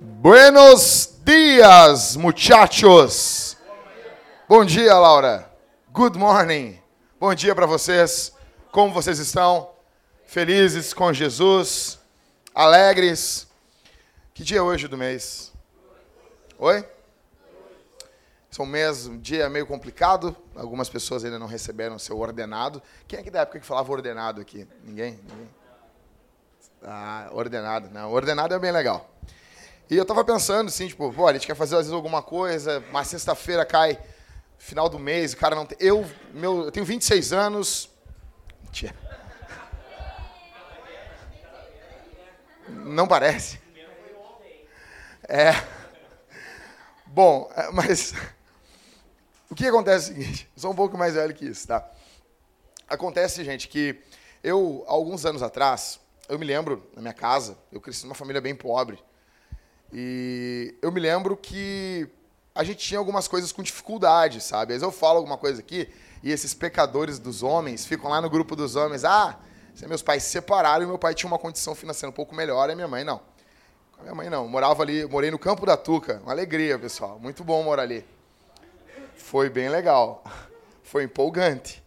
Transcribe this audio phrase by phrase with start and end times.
[0.00, 3.56] Buenos dias, muchachos.
[4.48, 5.48] Bom dia, Laura.
[5.92, 6.80] Good morning.
[7.20, 8.32] Bom dia para vocês.
[8.70, 9.70] Como vocês estão?
[10.26, 11.98] Felizes com Jesus?
[12.54, 13.46] Alegres?
[14.34, 15.52] Que dia é hoje do mês?
[16.58, 16.84] Oi?
[18.52, 20.36] São mês, um dia meio complicado.
[20.54, 22.82] Algumas pessoas ainda não receberam seu ordenado.
[23.08, 24.68] Quem é que da época que falava ordenado aqui?
[24.84, 25.18] Ninguém?
[25.26, 25.48] Ninguém?
[26.82, 27.88] Ah, ordenado.
[27.88, 29.10] Não, ordenado é bem legal.
[29.88, 32.84] E eu tava pensando assim, tipo, pô, a gente quer fazer às vezes alguma coisa,
[32.92, 33.98] mas sexta-feira cai
[34.58, 35.78] final do mês, o cara não tem.
[35.80, 37.88] Eu, meu, eu tenho 26 anos.
[38.64, 38.94] Mentira.
[42.68, 43.58] Não parece.
[45.26, 45.52] É.
[47.06, 48.12] Bom, é, mas
[49.52, 51.86] o que acontece é o seguinte, eu sou um pouco mais velho que isso, tá?
[52.88, 54.00] Acontece, gente, que
[54.42, 58.54] eu, alguns anos atrás, eu me lembro, na minha casa, eu cresci numa família bem
[58.54, 58.98] pobre,
[59.92, 62.08] e eu me lembro que
[62.54, 64.72] a gente tinha algumas coisas com dificuldade, sabe?
[64.72, 65.86] Às vezes eu falo alguma coisa aqui,
[66.22, 69.38] e esses pecadores dos homens ficam lá no grupo dos homens, ah,
[69.86, 72.74] meus pais se separaram e meu pai tinha uma condição financeira um pouco melhor e
[72.74, 73.20] minha mãe não.
[74.00, 77.62] Minha mãe não, morava ali, morei no Campo da Tuca, uma alegria, pessoal, muito bom
[77.62, 78.02] morar ali.
[79.32, 80.22] Foi bem legal,
[80.82, 81.82] foi empolgante.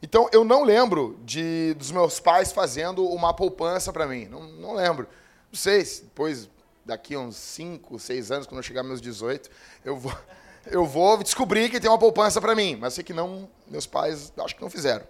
[0.00, 4.74] Então eu não lembro de dos meus pais fazendo uma poupança para mim, não, não
[4.74, 5.08] lembro.
[5.50, 6.48] Não sei, depois
[6.84, 9.50] daqui a uns 5, 6 anos, quando eu chegar meus 18,
[9.84, 10.16] eu vou
[10.70, 14.32] eu vou descobrir que tem uma poupança para mim, mas sei que não, meus pais
[14.38, 15.04] acho que não fizeram.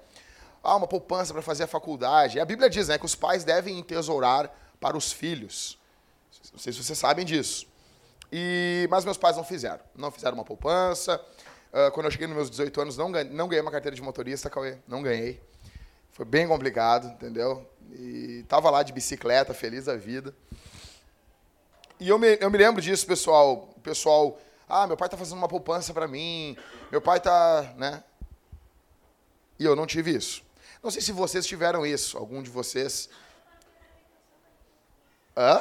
[0.63, 2.41] Ah, uma poupança para fazer a faculdade.
[2.41, 5.79] A Bíblia diz né, que os pais devem entesourar para os filhos.
[6.51, 7.67] Não sei se vocês sabem disso.
[8.33, 9.81] E, mas meus pais não fizeram.
[9.95, 11.21] Não fizeram uma poupança.
[11.75, 14.01] Uh, quando eu cheguei nos meus 18 anos, não ganhei, não ganhei uma carteira de
[14.01, 14.79] motorista, Cauê.
[14.87, 15.43] Não ganhei.
[16.13, 17.69] Foi bem complicado, entendeu?
[17.91, 20.33] E tava lá de bicicleta, feliz da vida.
[21.99, 23.75] E eu me, eu me lembro disso, pessoal.
[23.77, 24.39] O pessoal,
[24.69, 26.57] ah, meu pai tá fazendo uma poupança para mim.
[26.93, 28.05] Meu pai tá, né?
[29.59, 30.45] E eu não tive isso.
[30.81, 33.09] Não sei se vocês tiveram isso, algum de vocês.
[35.37, 35.61] Hã?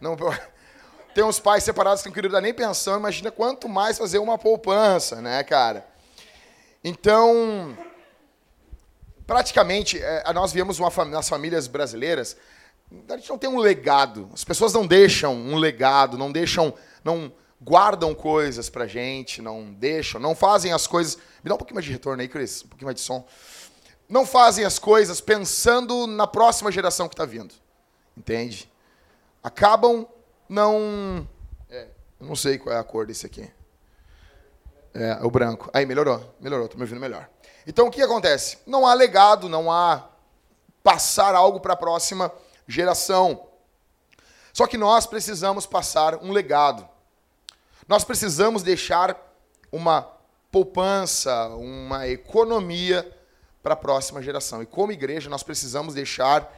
[0.00, 0.16] Não,
[1.14, 4.36] tem uns pais separados que não queriam dar nem pensão, imagina quanto mais fazer uma
[4.36, 5.86] poupança, né, cara?
[6.82, 7.76] Então,
[9.26, 12.36] praticamente, é, nós viemos uma, nas famílias brasileiras,
[13.08, 14.28] a gente não tem um legado.
[14.34, 20.20] As pessoas não deixam um legado, não deixam, não guardam coisas pra gente, não deixam,
[20.20, 21.16] não fazem as coisas.
[21.42, 23.26] Me dá um pouquinho mais de retorno aí, Cris, um pouquinho mais de som.
[24.08, 27.54] Não fazem as coisas pensando na próxima geração que está vindo.
[28.16, 28.70] Entende?
[29.42, 30.06] Acabam
[30.48, 31.28] não.
[31.70, 31.88] É,
[32.20, 33.50] eu não sei qual é a cor desse aqui.
[34.92, 35.70] É, o branco.
[35.72, 36.34] Aí, melhorou.
[36.40, 37.28] Melhorou, estou me ouvindo melhor.
[37.66, 38.58] Então, o que acontece?
[38.66, 40.08] Não há legado, não há
[40.82, 42.30] passar algo para a próxima
[42.68, 43.48] geração.
[44.52, 46.88] Só que nós precisamos passar um legado.
[47.88, 49.18] Nós precisamos deixar
[49.72, 50.08] uma
[50.52, 53.10] poupança, uma economia
[53.62, 54.62] para a próxima geração.
[54.62, 56.54] E como igreja, nós precisamos deixar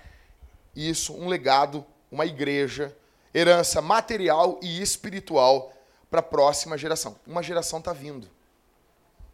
[0.75, 2.95] isso, um legado, uma igreja,
[3.37, 5.73] herança material e espiritual
[6.11, 7.19] para a próxima geração.
[7.27, 8.29] Uma geração está vindo.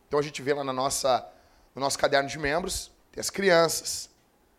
[0.09, 1.27] Então a gente vê lá na nossa,
[1.75, 4.11] no nosso caderno de membros, tem as crianças.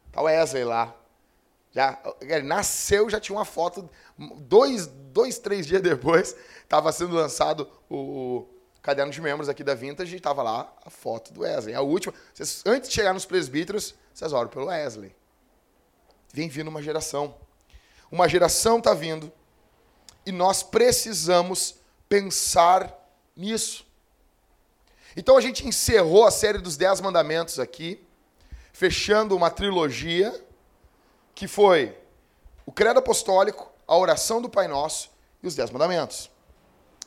[0.07, 0.95] Está o Wesley lá.
[1.71, 3.89] Já, ele nasceu, já tinha uma foto.
[4.37, 8.47] Dois, dois três dias depois, estava sendo lançado o,
[8.81, 11.73] caderno de membros aqui da Vintage, estava lá a foto do Wesley.
[11.73, 12.13] A última.
[12.33, 15.15] Vocês, antes de chegar nos presbíteros, vocês oram pelo Wesley.
[16.31, 17.35] Vem vindo uma geração.
[18.13, 19.31] Uma geração está vindo.
[20.23, 21.73] E nós precisamos
[22.07, 22.95] pensar
[23.35, 23.87] nisso.
[25.17, 28.05] Então a gente encerrou a série dos Dez Mandamentos aqui,
[28.71, 30.31] fechando uma trilogia
[31.33, 31.97] que foi
[32.67, 35.09] o credo apostólico, a oração do Pai Nosso
[35.41, 36.29] e os Dez Mandamentos.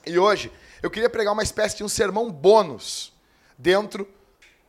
[0.05, 0.51] E hoje
[0.83, 3.13] eu queria pregar uma espécie de um sermão bônus
[3.57, 4.13] dentro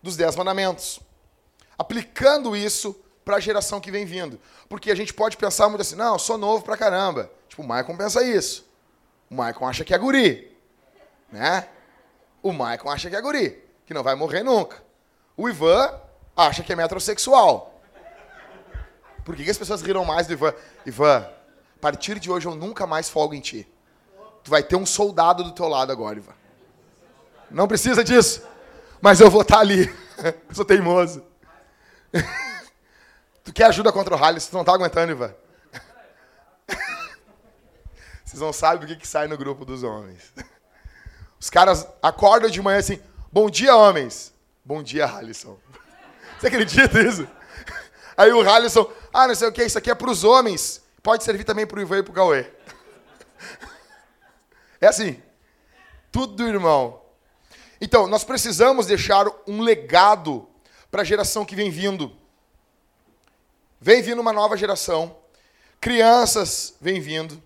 [0.03, 0.99] dos Dez Mandamentos,
[1.79, 2.95] aplicando isso
[3.27, 4.39] para a geração que vem vindo.
[4.69, 7.29] Porque a gente pode pensar muito assim, não, sou novo pra caramba.
[7.49, 8.65] Tipo, o Maicon pensa isso.
[9.29, 10.57] O Maicon acha que é guri.
[11.29, 11.67] Né?
[12.41, 14.81] O Maicon acha que é guri, que não vai morrer nunca.
[15.35, 15.93] O Ivan
[16.37, 17.81] acha que é metrosexual.
[19.25, 20.53] Por que, que as pessoas riram mais do Ivan?
[20.85, 23.67] Ivan, a partir de hoje eu nunca mais folgo em ti.
[24.41, 26.33] Tu vai ter um soldado do teu lado agora, Ivan.
[27.51, 28.41] Não precisa disso.
[29.01, 29.93] Mas eu vou estar ali.
[30.49, 31.23] Eu sou teimoso.
[33.47, 35.33] Tu quer ajuda contra o rally, tu não tá aguentando, Ivan.
[38.25, 40.33] Vocês não sabem o que, que sai no grupo dos homens.
[41.39, 43.01] Os caras acordam de manhã assim,
[43.31, 44.33] bom dia, homens.
[44.65, 45.57] Bom dia, Halisson.
[46.37, 47.25] Você acredita nisso?
[48.17, 50.83] Aí o Halisson, ah, não sei o que, isso aqui é para os homens.
[51.01, 52.51] Pode servir também para o Ivan e para o Cauê.
[54.81, 55.23] É assim.
[56.11, 57.01] Tudo irmão.
[57.79, 60.49] Então, nós precisamos deixar um legado
[60.91, 62.13] para a geração que vem vindo.
[63.79, 65.17] Vem vindo uma nova geração.
[65.79, 67.41] Crianças vem vindo.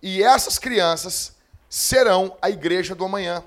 [0.00, 1.36] E essas crianças
[1.68, 3.42] serão a igreja do amanhã.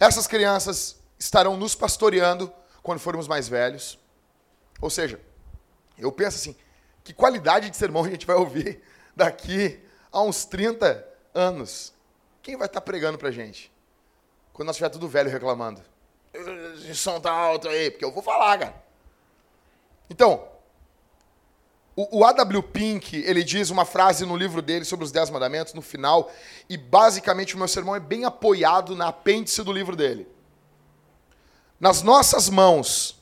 [0.00, 2.52] Essas crianças estarão nos pastoreando
[2.82, 3.98] quando formos mais velhos.
[4.80, 5.20] Ou seja,
[5.98, 6.56] eu penso assim,
[7.04, 8.82] que qualidade de sermão a gente vai ouvir
[9.14, 9.80] daqui
[10.10, 11.92] a uns 30 anos.
[12.42, 13.70] Quem vai estar pregando pra gente?
[14.52, 15.82] Quando nós estiver tudo velho reclamando.
[16.90, 18.82] O som tá alto aí, porque eu vou falar, cara.
[20.10, 20.51] Então,
[21.94, 22.62] o, o A.W.
[22.62, 26.30] Pink, ele diz uma frase no livro dele sobre os Dez Mandamentos, no final,
[26.68, 30.26] e basicamente o meu sermão é bem apoiado na apêndice do livro dele.
[31.78, 33.20] Nas nossas mãos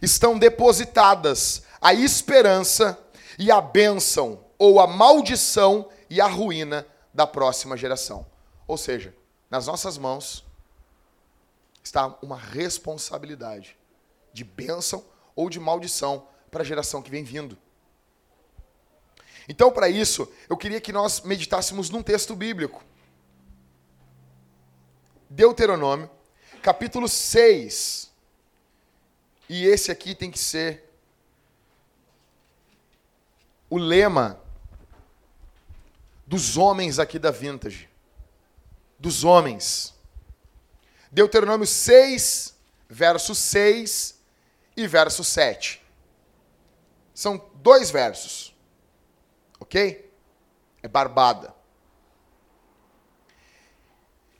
[0.00, 2.98] estão depositadas a esperança
[3.38, 8.26] e a bênção, ou a maldição e a ruína da próxima geração.
[8.68, 9.14] Ou seja,
[9.50, 10.44] nas nossas mãos
[11.82, 13.76] está uma responsabilidade
[14.32, 15.02] de bênção
[15.34, 17.56] ou de maldição para a geração que vem vindo.
[19.48, 22.84] Então, para isso, eu queria que nós meditássemos num texto bíblico.
[25.28, 26.10] Deuteronômio,
[26.62, 28.10] capítulo 6.
[29.48, 30.88] E esse aqui tem que ser
[33.68, 34.40] o lema
[36.26, 37.88] dos homens aqui da Vintage.
[38.98, 39.94] Dos homens.
[41.10, 42.54] Deuteronômio 6,
[42.88, 44.20] verso 6
[44.76, 45.82] e verso 7.
[47.14, 48.49] São dois versos
[49.70, 50.12] ok?
[50.82, 51.54] É barbada.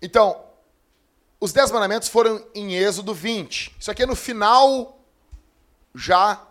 [0.03, 0.45] Então,
[1.39, 3.77] os dez mandamentos foram em Êxodo 20.
[3.79, 4.99] Isso aqui é no final
[5.95, 6.45] já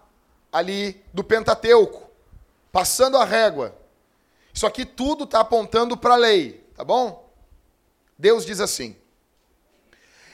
[0.50, 2.10] ali do Pentateuco,
[2.72, 3.76] passando a régua.
[4.54, 7.30] Isso aqui tudo está apontando para a lei, tá bom?
[8.18, 8.96] Deus diz assim: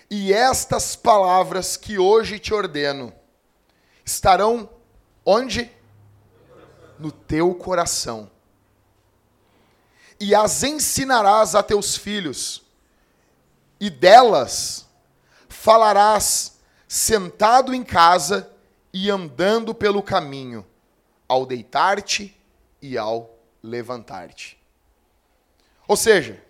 [0.07, 3.11] E estas palavras que hoje te ordeno
[4.05, 4.69] estarão
[5.25, 5.71] onde?
[6.97, 8.31] No teu coração
[10.19, 12.63] e as ensinarás a teus filhos,
[13.79, 14.85] e delas
[15.49, 18.51] falarás sentado em casa
[18.93, 20.65] e andando pelo caminho,
[21.27, 22.35] ao deitar-te
[22.81, 24.57] e ao levantar-te.
[25.87, 26.41] Ou seja,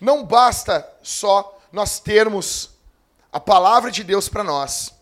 [0.00, 2.70] não basta só nós termos
[3.32, 4.94] a palavra de Deus para nós.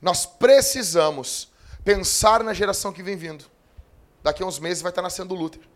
[0.00, 1.48] Nós precisamos
[1.84, 3.44] pensar na geração que vem vindo.
[4.22, 5.67] Daqui a uns meses vai estar nascendo o.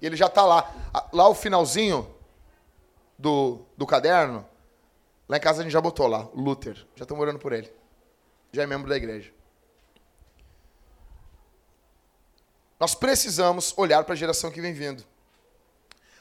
[0.00, 0.72] E ele já está lá.
[1.12, 2.14] Lá o finalzinho
[3.18, 4.46] do, do caderno,
[5.28, 6.76] lá em casa a gente já botou lá, Luther.
[6.94, 7.72] Já estamos orando por ele.
[8.52, 9.32] Já é membro da igreja.
[12.78, 15.02] Nós precisamos olhar para a geração que vem vindo.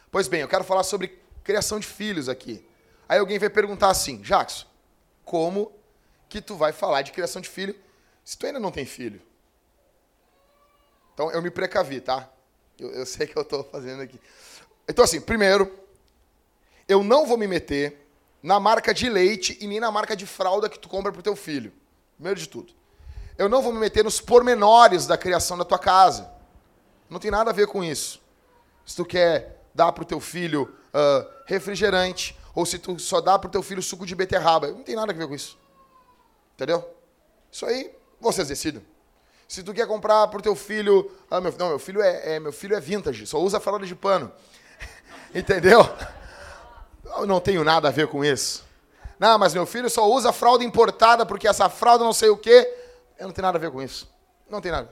[0.10, 2.66] Pois bem, eu quero falar sobre criação de filhos aqui.
[3.08, 4.66] Aí alguém vai perguntar assim, Jackson,
[5.24, 5.72] como
[6.30, 7.76] que tu vai falar de criação de filho
[8.24, 9.22] se tu ainda não tem filho?
[11.14, 12.30] Então eu me precavi, tá?
[12.80, 14.20] Eu, eu sei que eu estou fazendo aqui.
[14.88, 15.72] Então, assim, primeiro,
[16.88, 18.08] eu não vou me meter
[18.42, 21.24] na marca de leite e nem na marca de fralda que tu compra para o
[21.24, 21.74] teu filho.
[22.16, 22.74] Primeiro de tudo.
[23.38, 26.30] Eu não vou me meter nos pormenores da criação da tua casa.
[27.10, 28.22] Não tem nada a ver com isso.
[28.86, 33.38] Se tu quer dar para o teu filho uh, refrigerante, ou se tu só dá
[33.38, 35.58] para o teu filho suco de beterraba, não tem nada a ver com isso.
[36.54, 36.88] Entendeu?
[37.52, 38.82] Isso aí, vocês decidam.
[39.48, 42.52] Se tu quer comprar pro teu filho, ah, meu, não, meu filho é, é, meu
[42.52, 44.32] filho é vintage, só usa fralda de pano.
[45.34, 45.88] Entendeu?
[47.04, 48.64] Eu não tenho nada a ver com isso.
[49.20, 52.72] Não, mas meu filho só usa fralda importada porque essa fralda não sei o quê.
[53.18, 54.10] Eu não tenho nada a ver com isso.
[54.50, 54.92] Não tem nada.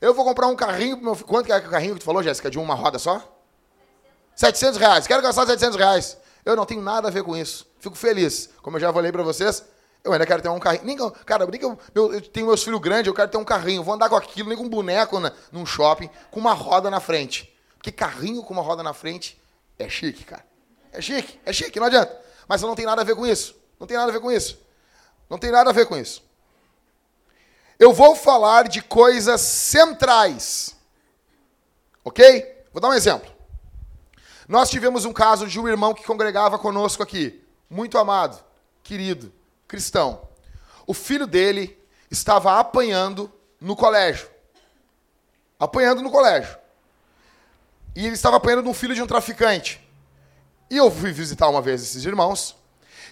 [0.00, 1.28] Eu vou comprar um carrinho pro meu filho.
[1.28, 2.50] Quanto que é o carrinho que tu falou, Jéssica?
[2.50, 3.22] De uma roda só?
[4.34, 5.06] 700 reais.
[5.06, 6.18] Quero gastar 700 reais.
[6.44, 7.66] Eu não tenho nada a ver com isso.
[7.78, 8.50] Fico feliz.
[8.60, 9.64] Como eu já falei para vocês,
[10.04, 10.84] eu ainda quero ter um carrinho.
[10.84, 13.84] Nem, cara, nem que eu, eu, tenho meus filhos grandes, eu quero ter um carrinho.
[13.84, 16.98] Vou andar com aquilo, nem com um boneco na, num shopping, com uma roda na
[16.98, 17.52] frente.
[17.76, 19.40] Porque carrinho com uma roda na frente
[19.78, 20.44] é chique, cara.
[20.92, 22.20] É chique, é chique, não adianta.
[22.48, 23.54] Mas não tem nada a ver com isso.
[23.78, 24.58] Não tem nada a ver com isso.
[25.30, 26.22] Não tem nada a ver com isso.
[27.78, 30.76] Eu vou falar de coisas centrais.
[32.04, 32.64] Ok?
[32.72, 33.30] Vou dar um exemplo.
[34.48, 37.42] Nós tivemos um caso de um irmão que congregava conosco aqui.
[37.70, 38.42] Muito amado,
[38.82, 39.32] querido
[39.72, 40.28] cristão.
[40.86, 44.28] O filho dele estava apanhando no colégio.
[45.58, 46.58] Apanhando no colégio.
[47.96, 49.80] E ele estava apanhando um filho de um traficante.
[50.70, 52.54] E eu fui visitar uma vez esses irmãos,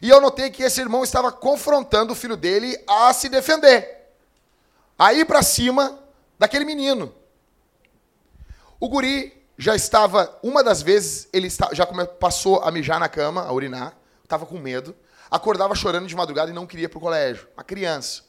[0.02, 4.12] e eu notei que esse irmão estava confrontando o filho dele a se defender.
[4.98, 5.98] A ir para cima
[6.38, 7.14] daquele menino.
[8.78, 11.86] O guri já estava, uma das vezes, ele já
[12.18, 14.94] passou a mijar na cama, a urinar, estava com medo,
[15.30, 17.48] acordava chorando de madrugada e não queria ir para o colégio.
[17.56, 18.22] Uma criança.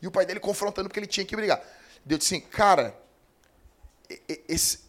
[0.00, 1.60] E o pai dele confrontando porque ele tinha que brigar.
[2.04, 2.96] Deus disse assim, cara,
[4.48, 4.80] esse,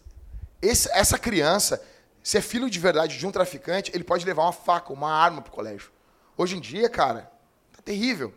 [0.61, 1.81] esse, essa criança,
[2.21, 5.41] se é filho de verdade de um traficante, ele pode levar uma faca, uma arma
[5.41, 5.91] para o colégio.
[6.37, 7.31] Hoje em dia, cara,
[7.75, 8.33] tá terrível.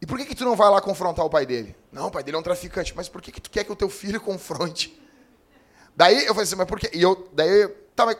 [0.00, 1.74] E por que, que tu não vai lá confrontar o pai dele?
[1.90, 2.94] Não, o pai dele é um traficante.
[2.94, 5.00] Mas por que, que tu quer que o teu filho confronte?
[5.96, 6.90] Daí eu falei assim, mas por quê?
[6.92, 8.16] E eu, daí, tá, mas...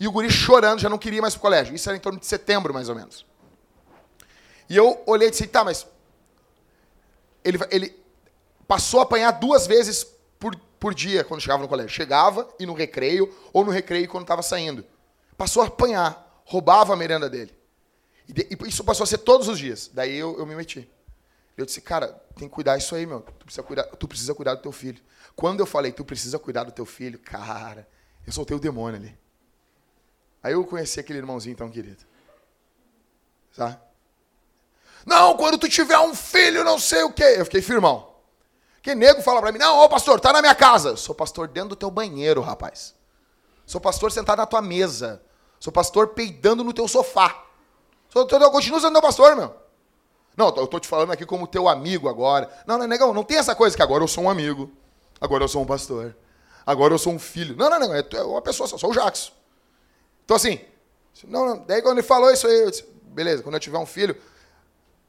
[0.00, 1.74] E o guri chorando, já não queria mais pro colégio.
[1.74, 3.26] Isso era em torno de setembro, mais ou menos.
[4.68, 5.86] E eu olhei e disse, tá, mas...
[7.44, 7.98] Ele, ele
[8.66, 10.04] passou a apanhar duas vezes
[10.38, 11.90] por, por dia quando chegava no colégio.
[11.90, 14.84] Chegava e no recreio, ou no recreio quando estava saindo.
[15.36, 17.56] Passou a apanhar, roubava a merenda dele.
[18.28, 19.90] E, de, e isso passou a ser todos os dias.
[19.92, 20.88] Daí eu, eu me meti.
[21.56, 23.20] Eu disse, cara, tem que cuidar isso aí, meu.
[23.20, 25.02] Tu precisa cuidar, tu precisa cuidar do teu filho.
[25.34, 27.88] Quando eu falei, tu precisa cuidar do teu filho, cara,
[28.24, 29.18] eu soltei o demônio ali.
[30.42, 32.04] Aí eu conheci aquele irmãozinho tão querido.
[33.52, 33.78] Sabe?
[35.04, 37.34] Não, quando tu tiver um filho, não sei o quê.
[37.38, 38.08] Eu fiquei firmão.
[38.82, 40.90] Que nego fala pra mim, não, ô pastor, tá na minha casa.
[40.90, 42.94] Eu sou pastor dentro do teu banheiro, rapaz.
[43.66, 45.22] Sou pastor sentado na tua mesa.
[45.58, 47.44] Sou pastor peidando no teu sofá.
[48.08, 49.54] Sou, sendo teu pastor, meu.
[50.36, 52.48] Não, eu estou te falando aqui como teu amigo agora.
[52.66, 54.70] Não, não, negão, não tem essa coisa que agora eu sou um amigo,
[55.20, 56.16] agora eu sou um pastor,
[56.64, 57.56] agora eu sou um filho.
[57.56, 59.32] Não, não, não, é, é uma pessoa só, sou o Jackson.
[60.28, 60.60] Então assim,
[61.24, 63.86] não, não, daí quando ele falou isso aí, eu disse, beleza, quando eu tiver um
[63.86, 64.14] filho,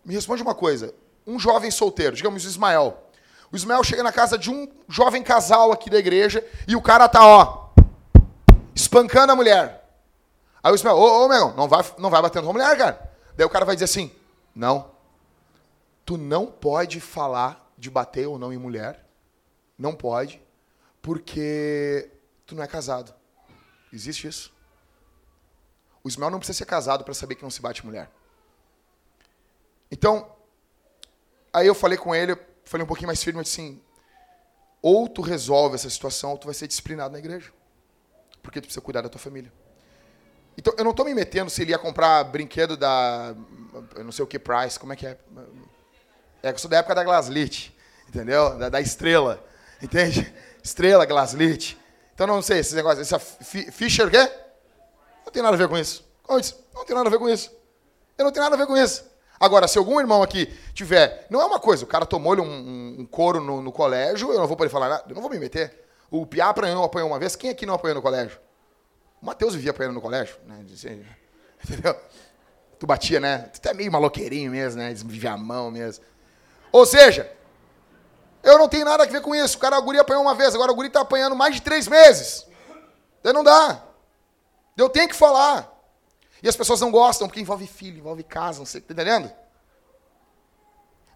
[0.06, 0.96] me responde uma coisa.
[1.28, 3.04] Um jovem solteiro, digamos o Ismael.
[3.52, 7.10] O Ismael chega na casa de um jovem casal aqui da igreja e o cara
[7.10, 7.68] tá, ó,
[8.74, 9.90] espancando a mulher.
[10.64, 13.12] Aí o Ismael, ô, ô, meu, não vai, não vai batendo com a mulher, cara.
[13.36, 14.10] Daí o cara vai dizer assim,
[14.56, 14.90] não,
[16.06, 19.06] tu não pode falar de bater ou não em mulher.
[19.78, 20.42] Não pode,
[21.02, 22.10] porque
[22.46, 23.14] tu não é casado.
[23.92, 24.59] Existe isso.
[26.04, 28.10] O Ismael não precisa ser casado para saber que não se bate mulher.
[29.92, 30.32] Então,
[31.54, 33.82] aí eu falei com ele, falei um pouquinho mais firme, assim,
[34.82, 37.52] ou tu resolve essa situação, ou tu vai ser disciplinado na igreja.
[38.42, 39.52] Porque tu precisa cuidar da tua família.
[40.58, 43.36] Então, eu não estou me metendo se ele ia comprar brinquedo da,
[43.96, 45.18] eu não sei o que, price, como é que é?
[46.42, 47.76] É eu sou da época da Glaslit,
[48.08, 48.58] entendeu?
[48.58, 49.44] Da, da estrela,
[49.82, 50.34] entende?
[50.64, 51.78] Estrela, Glaslit.
[52.14, 53.08] Então não sei, esses negócios.
[53.08, 54.30] Essa Fischer quê?
[55.30, 56.04] Não tem nada a ver com isso.
[56.74, 57.52] Não tem nada a ver com isso.
[58.18, 59.06] Eu não tenho nada a ver com isso.
[59.40, 61.28] Agora, se algum irmão aqui tiver.
[61.30, 64.40] Não é uma coisa, o cara tomou-lhe um, um, um, couro no, no, colégio, eu
[64.40, 65.86] não vou poder falar nada, eu não vou me meter.
[66.10, 68.40] O Piá apanhou, apanhou uma vez, quem aqui não apanhou no colégio?
[69.22, 70.66] O Matheus vivia apanhando no colégio, né?
[71.64, 71.96] Entendeu?
[72.80, 73.52] Tu batia, né?
[73.62, 74.92] Tu é meio maloqueirinho mesmo, né?
[74.92, 76.04] Desvia a mão mesmo.
[76.72, 77.32] Ou seja,
[78.42, 79.58] eu não tenho nada a ver com isso.
[79.58, 81.88] O cara, a guri apanhou uma vez, agora o guri está apanhando mais de três
[81.88, 82.48] meses.
[83.24, 83.89] Não dá.
[84.82, 85.76] Eu tenho que falar.
[86.42, 89.32] E as pessoas não gostam, porque envolve filho, envolve casa, não sei, tá entendendo?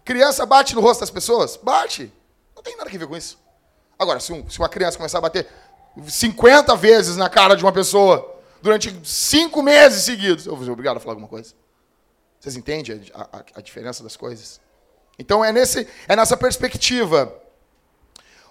[0.04, 1.56] Criança bate no rosto das pessoas?
[1.56, 2.12] Bate.
[2.54, 3.38] Não tem nada a ver com isso.
[3.98, 5.48] Agora, se, um, se uma criança começar a bater
[6.06, 10.98] 50 vezes na cara de uma pessoa durante cinco meses seguidos, eu vou ser obrigado
[10.98, 11.54] a falar alguma coisa.
[12.38, 14.60] Vocês entendem a, a, a diferença das coisas?
[15.18, 17.34] Então é, nesse, é nessa perspectiva.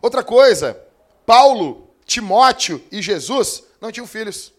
[0.02, 0.80] Outra coisa,
[1.26, 4.52] Paulo, Timóteo e Jesus não tinham filhos.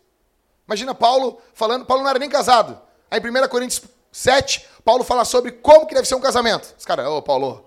[0.67, 2.81] Imagina Paulo falando, Paulo não era nem casado.
[3.11, 6.75] Aí em 1 Coríntios 7, Paulo fala sobre como que deve ser um casamento.
[6.79, 7.65] Os caras, ô Paulo,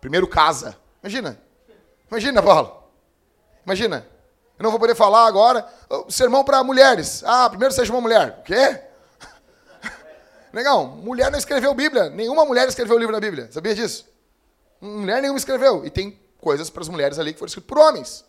[0.00, 0.76] primeiro casa.
[1.02, 1.40] Imagina.
[2.10, 2.82] Imagina, Paulo.
[3.64, 4.06] Imagina.
[4.58, 5.66] Eu não vou poder falar agora.
[6.08, 7.22] Sermão para mulheres.
[7.24, 8.38] Ah, primeiro seja uma mulher.
[8.40, 8.80] O quê?
[10.52, 12.10] Legal, mulher não escreveu Bíblia.
[12.10, 13.50] Nenhuma mulher escreveu o livro da Bíblia.
[13.50, 14.06] Sabia disso?
[14.80, 15.84] Mulher nenhuma escreveu.
[15.84, 18.24] E tem coisas para as mulheres ali que foram escritas por homens.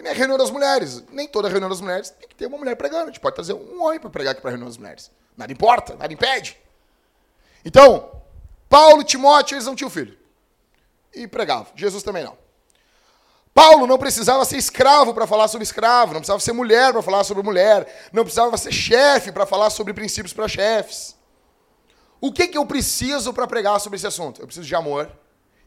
[0.00, 1.04] Que nem a reunião das mulheres.
[1.12, 3.02] Nem toda reunião das mulheres tem que ter uma mulher pregando.
[3.02, 5.10] A gente pode trazer um homem para pregar aqui para a reunião das mulheres.
[5.36, 6.56] Nada importa, nada impede.
[7.62, 8.10] Então,
[8.66, 10.16] Paulo, Timóteo, eles não tinham filho.
[11.14, 11.66] E pregavam.
[11.76, 12.34] Jesus também não.
[13.52, 17.22] Paulo não precisava ser escravo para falar sobre escravo, não precisava ser mulher para falar
[17.22, 21.14] sobre mulher, não precisava ser chefe para falar sobre princípios para chefes.
[22.18, 24.40] O que, que eu preciso para pregar sobre esse assunto?
[24.40, 25.12] Eu preciso de amor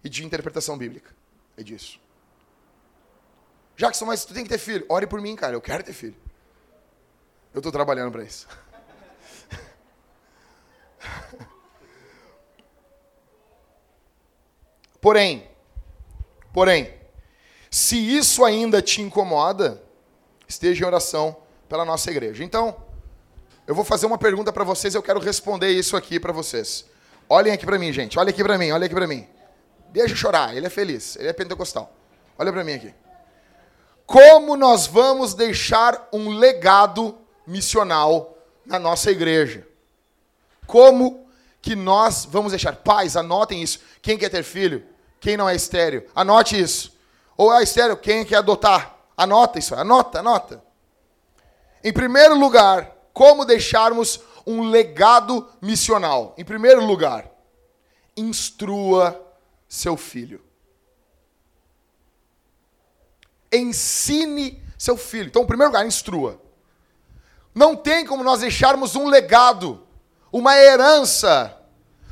[0.03, 1.11] e de interpretação bíblica.
[1.55, 2.01] É disso.
[3.75, 4.85] Jackson, mas tu tem que ter filho.
[4.89, 5.55] Ore por mim, cara.
[5.55, 6.15] Eu quero ter filho.
[7.53, 8.47] Eu estou trabalhando para isso.
[15.01, 15.49] Porém,
[16.53, 16.93] porém,
[17.69, 19.83] se isso ainda te incomoda,
[20.47, 21.35] esteja em oração
[21.67, 22.41] pela nossa igreja.
[22.41, 22.73] Então,
[23.65, 26.85] Eu vou fazer uma pergunta para vocês, eu quero responder isso aqui para vocês.
[27.29, 28.19] Olhem aqui para mim, gente.
[28.19, 29.25] Olha aqui para mim, olha aqui para mim.
[29.89, 31.93] Deixa chorar, ele é feliz, ele é pentecostal.
[32.37, 32.93] Olha para mim aqui.
[34.05, 37.17] Como nós vamos deixar um legado
[37.47, 39.67] missional na nossa igreja?
[40.67, 41.27] Como
[41.61, 42.75] que nós vamos deixar?
[42.75, 43.79] Pais, anotem isso.
[44.01, 44.83] Quem quer ter filho?
[45.19, 46.05] Quem não é estéreo?
[46.13, 46.97] Anote isso.
[47.37, 47.97] Ou é estéreo?
[47.97, 48.95] Quem quer adotar?
[49.15, 50.63] Anota isso, anota, anota.
[51.83, 56.33] Em primeiro lugar, como deixarmos um legado missional?
[56.37, 57.29] Em primeiro lugar,
[58.17, 59.21] instrua
[59.67, 60.41] seu filho.
[63.53, 65.27] Ensine seu filho.
[65.27, 66.41] Então, em primeiro lugar, instrua.
[67.53, 69.85] Não tem como nós deixarmos um legado,
[70.31, 71.55] uma herança,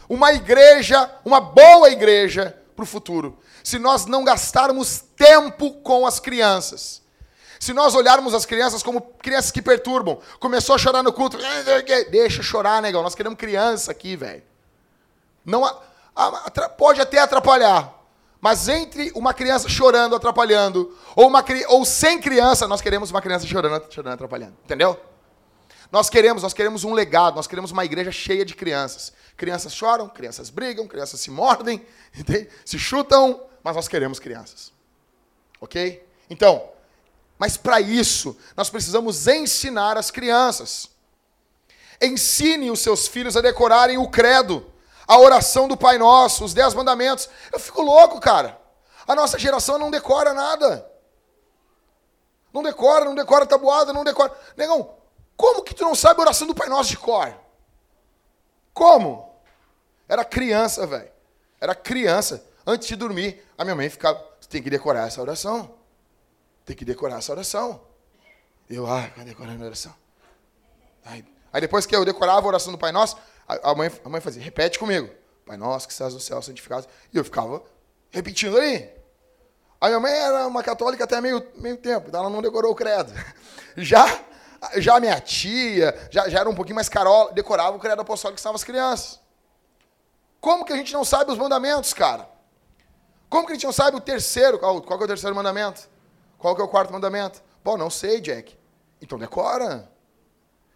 [0.07, 6.19] uma igreja, uma boa igreja para o futuro, se nós não gastarmos tempo com as
[6.19, 7.01] crianças.
[7.60, 11.38] Se nós olharmos as crianças como crianças que perturbam, começou a chorar no culto,
[12.10, 13.03] deixa chorar, negão.
[13.03, 14.41] Nós queremos criança aqui, velho.
[15.45, 15.62] Não
[16.77, 18.00] pode até atrapalhar,
[18.41, 23.45] mas entre uma criança chorando, atrapalhando, ou uma ou sem criança, nós queremos uma criança
[23.45, 24.57] chorando, chorando, atrapalhando.
[24.65, 25.00] Entendeu?
[25.91, 29.13] Nós queremos, nós queremos um legado, nós queremos uma igreja cheia de crianças.
[29.38, 31.86] Crianças choram, crianças brigam, crianças se mordem,
[32.17, 32.50] entende?
[32.65, 34.71] se chutam, mas nós queremos crianças.
[35.60, 36.03] Ok?
[36.27, 36.67] Então,
[37.38, 40.89] mas para isso, nós precisamos ensinar as crianças.
[42.01, 44.65] Ensine os seus filhos a decorarem o credo,
[45.12, 47.30] a oração do Pai Nosso, os dez mandamentos.
[47.51, 48.58] Eu fico louco, cara.
[49.06, 50.89] A nossa geração não decora nada.
[52.53, 54.34] Não decora, não decora tabuada, não decora.
[54.56, 54.96] Negão,
[55.36, 57.38] como que tu não sabe a oração do Pai Nosso de cor?
[58.74, 59.36] Como?
[60.08, 61.12] Era criança, velho.
[61.60, 62.46] Era criança.
[62.65, 64.18] Antes de dormir, a minha mãe ficava,
[64.50, 65.75] tem que decorar essa oração.
[66.63, 67.82] Tem que decorar essa oração.
[68.70, 69.94] Eu, ah, vai decorando a oração.
[71.03, 73.18] Aí, aí, depois que eu decorava a oração do Pai Nosso,
[73.63, 75.10] a, mãe, a mãe fazia, repete comigo.
[75.46, 76.88] Pai Nosso, que estás no céu, santificado.
[77.12, 77.62] E eu ficava
[78.10, 78.89] repetindo ali.
[79.80, 82.76] A minha mãe era uma católica até meio, meio tempo, então ela não decorou o
[82.76, 83.12] credo.
[83.78, 84.19] Já,
[84.76, 88.41] já minha tia, já, já era um pouquinho mais carola, decorava o credo apostólico que
[88.41, 89.17] estavam as crianças.
[90.41, 92.30] Como que a gente não sabe os mandamentos, cara?
[93.30, 94.60] Como que a gente não sabe o terceiro?
[94.60, 95.89] Qual, qual é o terceiro mandamento?
[96.38, 97.41] Qual que é o quarto mandamento?
[97.63, 98.60] Bom, não sei, Jack.
[99.02, 99.89] Então decora.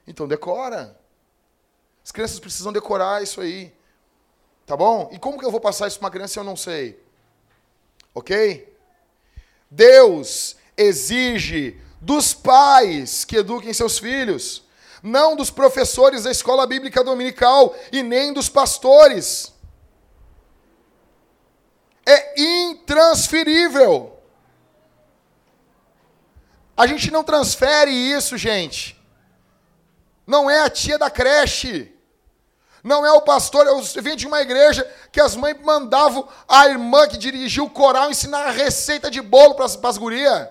[0.07, 0.97] Então decora.
[2.05, 3.73] As crianças precisam decorar isso aí.
[4.63, 5.09] Tá bom?
[5.11, 7.03] E como que eu vou passar isso para uma criança se eu não sei?
[8.13, 8.71] Ok?
[9.71, 14.63] Deus exige dos pais que eduquem seus filhos,
[15.01, 19.51] não dos professores da escola bíblica dominical e nem dos pastores.
[22.05, 24.15] É intransferível.
[26.77, 28.95] A gente não transfere isso, gente.
[30.27, 31.94] Não é a tia da creche.
[32.85, 33.65] Não é o pastor.
[33.65, 38.11] Eu vim de uma igreja que as mães mandavam a irmã que dirigia o coral
[38.11, 40.47] ensinar a receita de bolo para as gurias.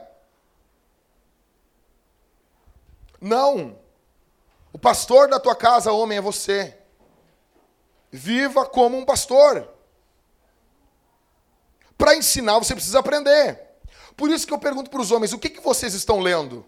[3.20, 3.78] Não.
[4.72, 6.76] O pastor da tua casa, homem, é você.
[8.10, 9.68] Viva como um pastor.
[11.96, 13.62] Para ensinar, você precisa aprender.
[14.16, 16.66] Por isso que eu pergunto para os homens: o que, que vocês estão lendo?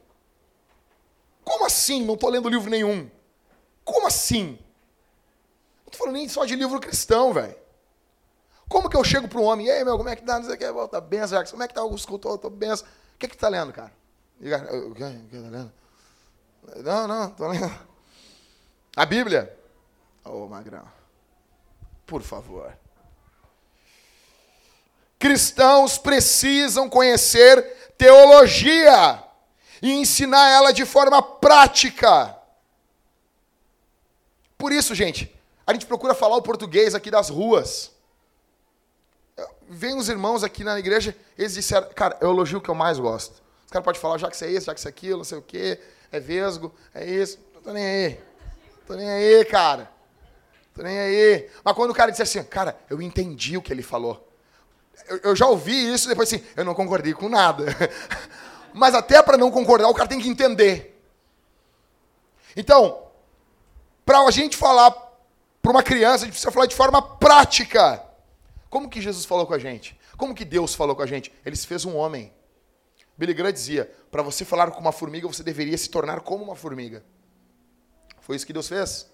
[1.43, 2.05] Como assim?
[2.05, 3.11] Não estou lendo livro nenhum.
[3.85, 4.61] Como assim?
[5.87, 7.57] Não estou falando nem só de livro cristão, velho.
[8.69, 10.39] Como que eu chego para um homem, ei meu, como é que dá?
[10.39, 12.37] Não sei o que, volta, benção, como é que tá o escultor?
[12.37, 12.87] Tô benção.
[13.15, 13.93] O que que tu tá lendo, cara?
[14.41, 15.73] O que, o que tá lendo?
[16.83, 17.79] Não, não, tô lendo.
[18.97, 19.57] A Bíblia.
[20.25, 20.85] Ô, oh, Magrão.
[22.05, 22.77] Por favor.
[25.19, 27.63] Cristãos precisam conhecer
[27.97, 29.23] teologia
[29.81, 32.37] e ensinar ela de forma prática.
[34.59, 35.36] Por isso, gente,
[35.67, 37.91] a gente procura falar o português aqui das ruas.
[39.69, 42.99] Vem os irmãos aqui na igreja, eles disseram, cara, é o elogio que eu mais
[42.99, 43.43] gosto.
[43.65, 45.25] Os caras podem falar, já que isso é isso, já que isso é aquilo, não
[45.25, 45.81] sei o quê,
[46.13, 47.39] é vesgo, é isso.
[47.55, 48.21] Não tô nem aí.
[48.87, 49.91] Tô nem aí, cara.
[50.73, 51.51] Tô nem aí.
[51.65, 54.27] Mas quando o cara disse assim, cara, eu entendi o que ele falou
[55.09, 57.67] eu, eu já ouvi isso depois assim, eu não concordei com nada.
[58.73, 61.01] Mas até para não concordar, o cara tem que entender.
[62.57, 63.03] Então,
[64.05, 64.91] para a gente falar
[65.67, 68.01] para uma criança, a gente precisa falar de forma prática.
[68.71, 69.99] Como que Jesus falou com a gente?
[70.17, 71.33] Como que Deus falou com a gente?
[71.45, 72.33] Ele se fez um homem.
[73.19, 76.55] Billy Graham dizia: para você falar com uma formiga, você deveria se tornar como uma
[76.55, 77.05] formiga.
[78.21, 79.11] Foi isso que Deus fez.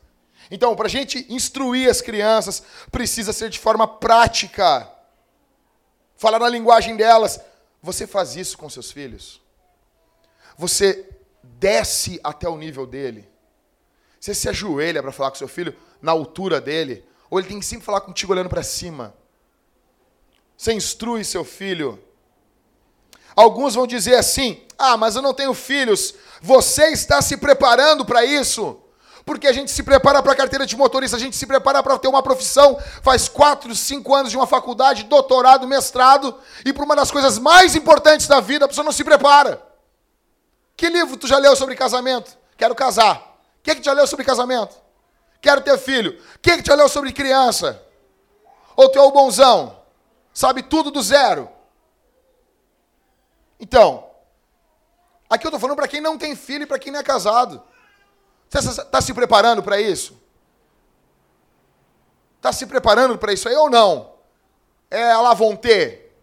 [0.50, 4.92] Então, para a gente instruir as crianças, precisa ser de forma prática
[6.16, 7.40] falar na linguagem delas.
[7.80, 9.40] Você faz isso com seus filhos?
[10.58, 11.08] Você
[11.42, 13.26] desce até o nível dele?
[14.20, 17.64] Você se ajoelha para falar com seu filho na altura dele, ou ele tem que
[17.64, 19.14] sempre falar contigo olhando para cima.
[20.56, 22.02] Você instrui seu filho.
[23.34, 26.14] Alguns vão dizer assim: "Ah, mas eu não tenho filhos".
[26.42, 28.78] Você está se preparando para isso?
[29.24, 31.96] Porque a gente se prepara para a carteira de motorista, a gente se prepara para
[31.96, 36.34] ter uma profissão, faz quatro, cinco anos de uma faculdade, doutorado, mestrado,
[36.64, 39.62] e para uma das coisas mais importantes da vida, a pessoa não se prepara.
[40.76, 42.36] Que livro tu já leu sobre casamento?
[42.56, 43.18] Quero casar.
[43.60, 44.81] O que, que tu já leu sobre casamento?
[45.42, 46.18] Quero ter filho.
[46.36, 47.84] O que, que já leu sobre criança?
[48.76, 49.82] Ou tu é o bonzão?
[50.32, 51.50] Sabe tudo do zero?
[53.58, 54.08] Então,
[55.28, 57.62] aqui eu estou falando para quem não tem filho e para quem não é casado.
[58.48, 60.16] Você está se preparando para isso?
[62.36, 64.12] Está se preparando para isso aí ou não?
[64.88, 66.14] É a ter.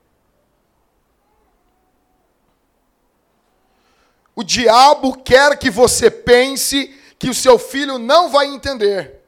[4.34, 9.20] O diabo quer que você pense que o seu filho não vai entender.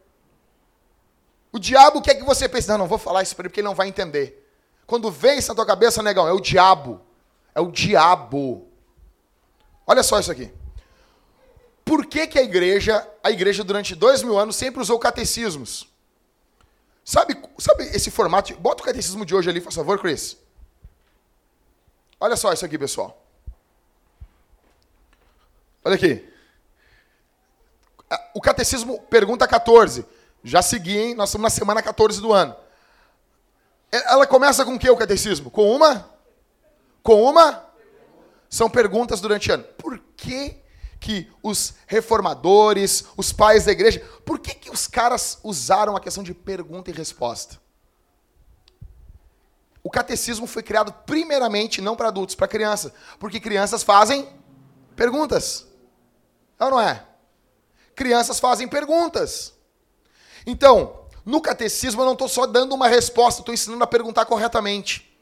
[1.51, 3.67] O diabo quer que você pense, não, não vou falar isso para ele porque ele
[3.67, 4.49] não vai entender.
[4.87, 7.01] Quando vem isso na tua cabeça, negão, é o diabo.
[7.53, 8.69] É o diabo.
[9.85, 10.51] Olha só isso aqui.
[11.83, 15.89] Por que, que a igreja, a igreja durante dois mil anos sempre usou catecismos?
[17.03, 18.55] Sabe, sabe esse formato?
[18.55, 20.37] Bota o catecismo de hoje ali, por favor, Chris.
[22.17, 23.21] Olha só isso aqui, pessoal.
[25.83, 26.30] Olha aqui.
[28.33, 30.05] O catecismo pergunta 14.
[30.43, 31.15] Já segui, hein?
[31.15, 32.55] Nós estamos na semana 14 do ano.
[33.91, 35.51] Ela começa com o que o catecismo?
[35.51, 36.09] Com uma?
[37.03, 37.65] Com uma?
[38.49, 39.63] São perguntas durante o ano.
[39.77, 40.57] Por que
[40.99, 46.23] que os reformadores, os pais da igreja, por que, que os caras usaram a questão
[46.23, 47.59] de pergunta e resposta?
[49.83, 54.29] O catecismo foi criado primeiramente não para adultos, para crianças, porque crianças fazem
[54.95, 55.67] perguntas.
[56.59, 57.03] É ou não é?
[58.01, 59.53] Crianças fazem perguntas.
[60.43, 65.15] Então, no catecismo eu não estou só dando uma resposta, estou ensinando a perguntar corretamente.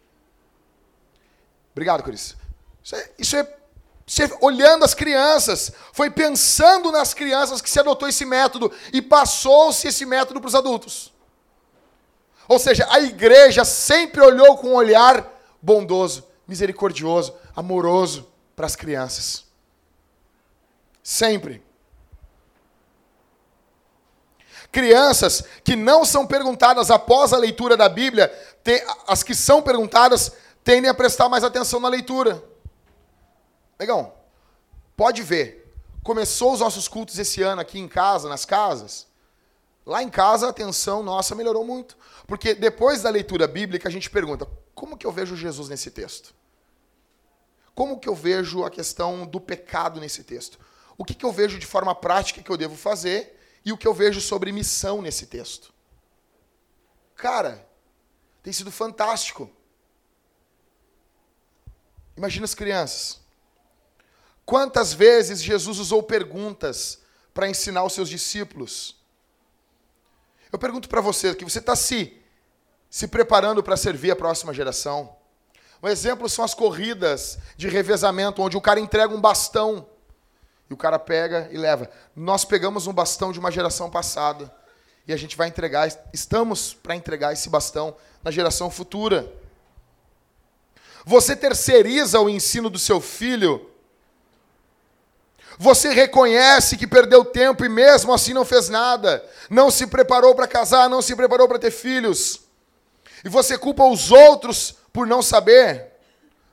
[1.73, 2.37] Obrigado, Cris.
[2.81, 3.57] Isso é,
[4.07, 9.01] isso é olhando as crianças, foi pensando nas crianças que se adotou esse método e
[9.01, 11.11] passou-se esse método para os adultos.
[12.47, 15.29] Ou seja, a igreja sempre olhou com um olhar
[15.61, 19.43] bondoso, misericordioso, amoroso para as crianças.
[21.03, 21.67] Sempre.
[24.71, 28.31] Crianças que não são perguntadas após a leitura da Bíblia,
[29.07, 30.31] as que são perguntadas
[30.63, 32.43] tendem a prestar mais atenção na leitura.
[33.79, 34.23] Legal.
[34.95, 35.73] Pode ver.
[36.03, 39.07] Começou os nossos cultos esse ano aqui em casa, nas casas.
[39.85, 41.97] Lá em casa a atenção nossa melhorou muito.
[42.27, 46.35] Porque depois da leitura bíblica a gente pergunta: como que eu vejo Jesus nesse texto?
[47.73, 50.59] Como que eu vejo a questão do pecado nesse texto?
[50.97, 53.87] O que, que eu vejo de forma prática que eu devo fazer e o que
[53.87, 55.73] eu vejo sobre missão nesse texto?
[57.15, 57.67] Cara,
[58.41, 59.51] tem sido fantástico.
[62.15, 63.19] Imagina as crianças.
[64.45, 66.99] Quantas vezes Jesus usou perguntas
[67.33, 68.95] para ensinar os seus discípulos?
[70.51, 72.17] Eu pergunto para você, que você está se,
[72.89, 75.15] se preparando para servir a próxima geração?
[75.81, 79.87] Um exemplo são as corridas de revezamento, onde o cara entrega um bastão
[80.69, 81.89] e o cara pega e leva.
[82.15, 84.53] Nós pegamos um bastão de uma geração passada
[85.07, 89.31] e a gente vai entregar, estamos para entregar esse bastão na geração futura.
[91.05, 93.69] Você terceiriza o ensino do seu filho
[95.61, 99.21] você reconhece que perdeu tempo e mesmo assim não fez nada.
[99.49, 102.39] Não se preparou para casar, não se preparou para ter filhos.
[103.25, 105.91] E você culpa os outros por não saber.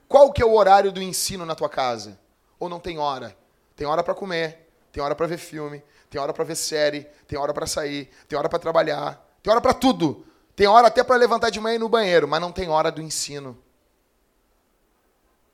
[0.09, 2.19] Qual que é o horário do ensino na tua casa?
[2.59, 3.37] Ou não tem hora?
[3.77, 7.39] Tem hora para comer, tem hora para ver filme, tem hora para ver série, tem
[7.39, 10.27] hora para sair, tem hora para trabalhar, tem hora para tudo.
[10.57, 12.91] Tem hora até para levantar de manhã e ir no banheiro, mas não tem hora
[12.91, 13.57] do ensino.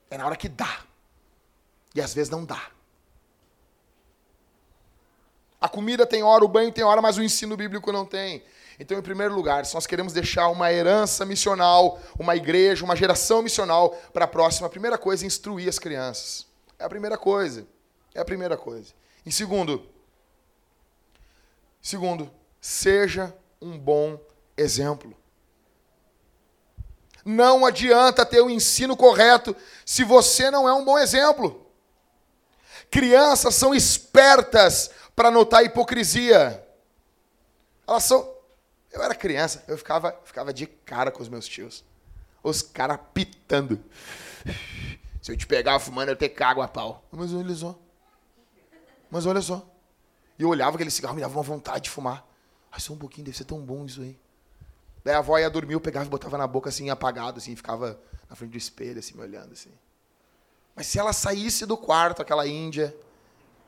[0.08, 0.85] É na hora que dá.
[1.92, 2.70] E às vezes não dá.
[5.61, 8.44] A comida tem hora, o banho tem hora, mas o ensino bíblico não tem.
[8.78, 13.42] Então, em primeiro lugar, se nós queremos deixar uma herança missional, uma igreja, uma geração
[13.42, 16.46] missional para a próxima, a primeira coisa é instruir as crianças.
[16.78, 17.66] É a primeira coisa.
[18.14, 18.92] É a primeira coisa.
[19.25, 19.87] Em segundo,
[21.81, 24.20] segundo, seja um bom
[24.57, 25.16] exemplo.
[27.25, 29.55] Não adianta ter o ensino correto
[29.87, 31.66] se você não é um bom exemplo.
[32.90, 36.66] Crianças são espertas para notar hipocrisia.
[37.87, 38.31] Elas são.
[38.90, 41.85] Eu era criança, eu ficava, ficava de cara com os meus tios.
[42.42, 43.83] Os caras pitando.
[45.22, 47.03] Se eu te pegar fumando, eu te cago a pau.
[47.11, 47.79] Mas olha só.
[49.12, 49.68] Mas olha só.
[50.38, 52.27] E eu olhava aquele cigarro, me dava uma vontade de fumar.
[52.72, 54.18] Ai, só um pouquinho, deve ser tão bom isso aí.
[55.05, 58.01] Daí a avó ia dormir, eu pegava e botava na boca assim, apagado, assim, ficava
[58.31, 59.70] na frente do espelho, assim, me olhando, assim.
[60.75, 62.96] Mas se ela saísse do quarto, aquela índia,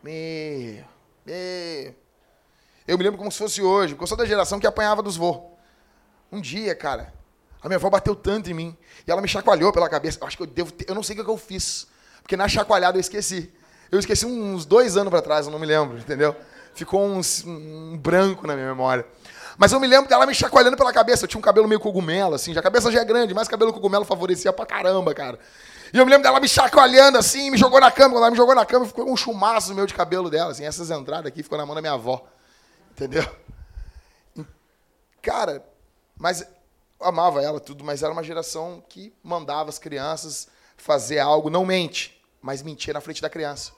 [0.03, 0.83] meu,
[1.27, 1.95] meu.
[2.89, 5.17] Eu me lembro como se fosse hoje, porque eu sou da geração que apanhava dos
[5.17, 5.51] vô.
[6.33, 7.13] Um dia, cara,
[7.61, 8.75] a minha avó bateu tanto em mim,
[9.07, 10.19] e ela me chacoalhou pela cabeça.
[10.19, 11.87] Eu acho que eu devo ter, eu não sei o que eu fiz,
[12.23, 13.53] porque na chacoalhada eu esqueci.
[13.95, 16.35] Eu esqueci uns dois anos para trás, eu não me lembro, entendeu?
[16.75, 19.07] Ficou uns, um branco na minha memória.
[19.57, 21.25] Mas eu me lembro dela me chacoalhando pela cabeça.
[21.25, 22.53] Eu tinha um cabelo meio cogumelo, assim.
[22.53, 25.39] Já a cabeça já é grande, mas cabelo cogumelo favorecia pra caramba, cara.
[25.93, 28.15] E eu me lembro dela me chacoalhando assim, me jogou na cama.
[28.15, 30.65] Quando ela me jogou na cama, ficou um chumaço meu de cabelo dela, assim.
[30.65, 32.27] Essas entradas aqui ficou na mão da minha avó.
[32.91, 33.25] Entendeu?
[35.23, 35.65] Cara,
[36.17, 41.49] mas eu amava ela tudo, mas era uma geração que mandava as crianças fazer algo,
[41.49, 43.73] não mente, mas mentia na frente da criança.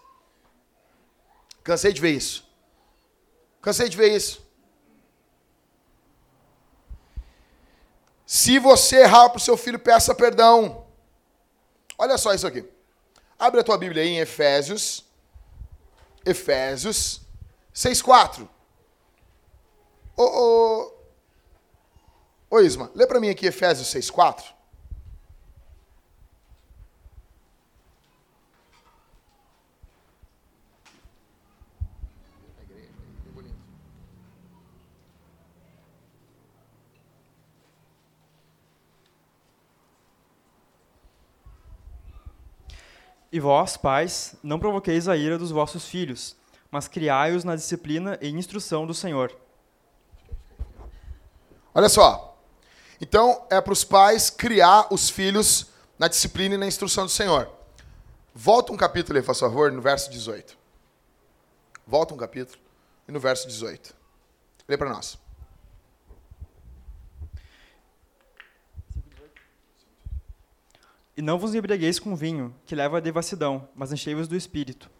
[1.66, 2.48] Cansei de ver isso.
[3.60, 4.40] Cansei de ver isso.
[8.24, 10.86] Se você errar para o seu filho, peça perdão.
[11.98, 12.64] Olha só isso aqui.
[13.36, 15.04] Abre a tua Bíblia aí em Efésios.
[16.24, 17.20] Efésios
[17.74, 18.48] 6,4.
[20.16, 20.94] Ô, ô,
[22.48, 24.54] ô Isma, lê para mim aqui Efésios 6,4.
[43.32, 46.36] E vós, pais, não provoqueis a ira dos vossos filhos,
[46.70, 49.34] mas criai-os na disciplina e instrução do Senhor.
[51.74, 52.38] Olha só.
[53.00, 55.66] Então, é para os pais criar os filhos
[55.98, 57.50] na disciplina e na instrução do Senhor.
[58.34, 60.56] Volta um capítulo aí, por favor, no verso 18.
[61.86, 62.58] Volta um capítulo
[63.06, 63.94] e no verso 18.
[64.68, 65.18] Lê para nós.
[71.16, 74.90] E não vos embriagueis com vinho, que leva à devassidão, mas enchei-vos do espírito.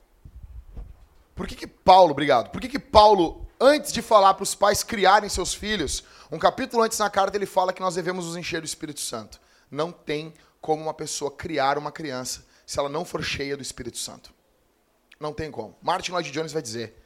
[1.35, 4.83] Por que, que Paulo, obrigado, por que, que Paulo, antes de falar para os pais
[4.83, 6.03] criarem seus filhos,
[6.33, 9.39] um capítulo antes na carta ele fala que nós devemos nos encher do Espírito Santo?
[9.71, 13.99] Não tem como uma pessoa criar uma criança se ela não for cheia do Espírito
[13.99, 14.35] Santo.
[15.21, 15.77] Não tem como.
[15.81, 17.03] Martin Lloyd Jones vai dizer: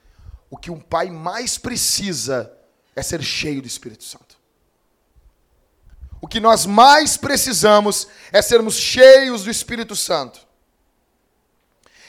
[0.48, 2.56] o que um pai mais precisa
[2.96, 4.39] é ser cheio do Espírito Santo.
[6.20, 10.46] O que nós mais precisamos é sermos cheios do Espírito Santo.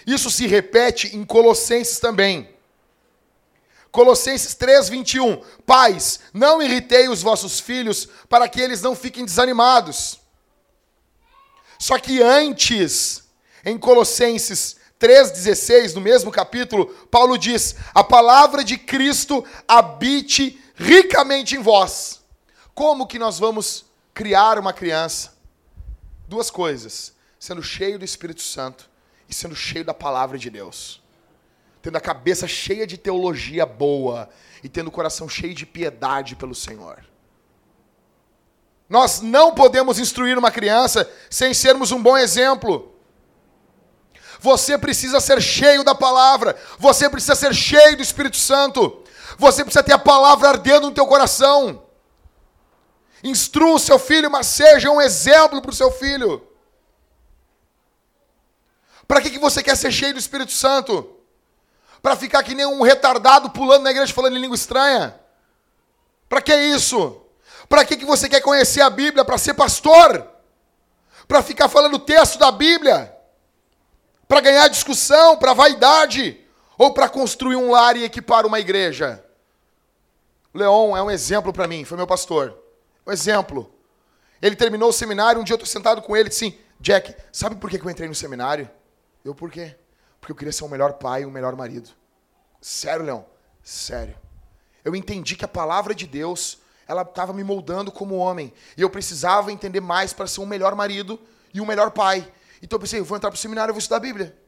[0.06, 2.54] Isso se repete em Colossenses também.
[3.92, 5.42] Colossenses 3, 21.
[5.66, 10.20] Pais, não irritei os vossos filhos para que eles não fiquem desanimados.
[11.78, 13.24] Só que antes,
[13.66, 21.60] em Colossenses 3,16, no mesmo capítulo, Paulo diz: A palavra de Cristo habite ricamente em
[21.60, 22.22] vós.
[22.74, 25.34] Como que nós vamos criar uma criança,
[26.28, 28.90] duas coisas: sendo cheio do Espírito Santo
[29.28, 31.02] e sendo cheio da palavra de Deus.
[31.82, 34.30] Tendo a cabeça cheia de teologia boa
[34.64, 37.04] e tendo o coração cheio de piedade pelo Senhor.
[38.88, 42.94] Nós não podemos instruir uma criança sem sermos um bom exemplo.
[44.40, 49.04] Você precisa ser cheio da palavra, você precisa ser cheio do Espírito Santo,
[49.38, 51.84] você precisa ter a palavra ardendo no teu coração.
[53.24, 56.48] Instrua o seu filho, mas seja um exemplo para o seu filho.
[59.08, 61.18] Para que, que você quer ser cheio do Espírito Santo?
[62.02, 65.20] Para ficar que nem um retardado pulando na igreja falando em língua estranha?
[66.28, 67.22] Para que isso?
[67.68, 69.24] Para que, que você quer conhecer a Bíblia?
[69.24, 70.28] Para ser pastor?
[71.28, 73.16] Para ficar falando o texto da Bíblia?
[74.28, 75.38] Para ganhar discussão?
[75.38, 76.40] Para vaidade?
[76.78, 79.24] Ou para construir um lar e equipar uma igreja?
[80.54, 82.61] Leon é um exemplo para mim, foi meu pastor.
[83.12, 83.70] Um exemplo.
[84.42, 87.14] Ele terminou o seminário, um dia eu estou sentado com ele e disse assim, Jack,
[87.30, 88.72] sabe por que eu entrei no seminário?
[89.24, 89.76] Eu, por quê?
[90.22, 91.90] Porque eu queria ser um melhor pai e um melhor marido.
[92.62, 93.26] Sério, Leão?
[93.62, 94.18] Sério.
[94.84, 98.54] Eu entendi que a palavra de Deus, ela estava me moldando como homem.
[98.78, 101.20] E eu precisava entender mais para ser um melhor marido
[101.54, 102.32] e um melhor pai.
[102.64, 104.42] Então eu pensei, eu vou entrar para o seminário, eu vou estudar a Bíblia.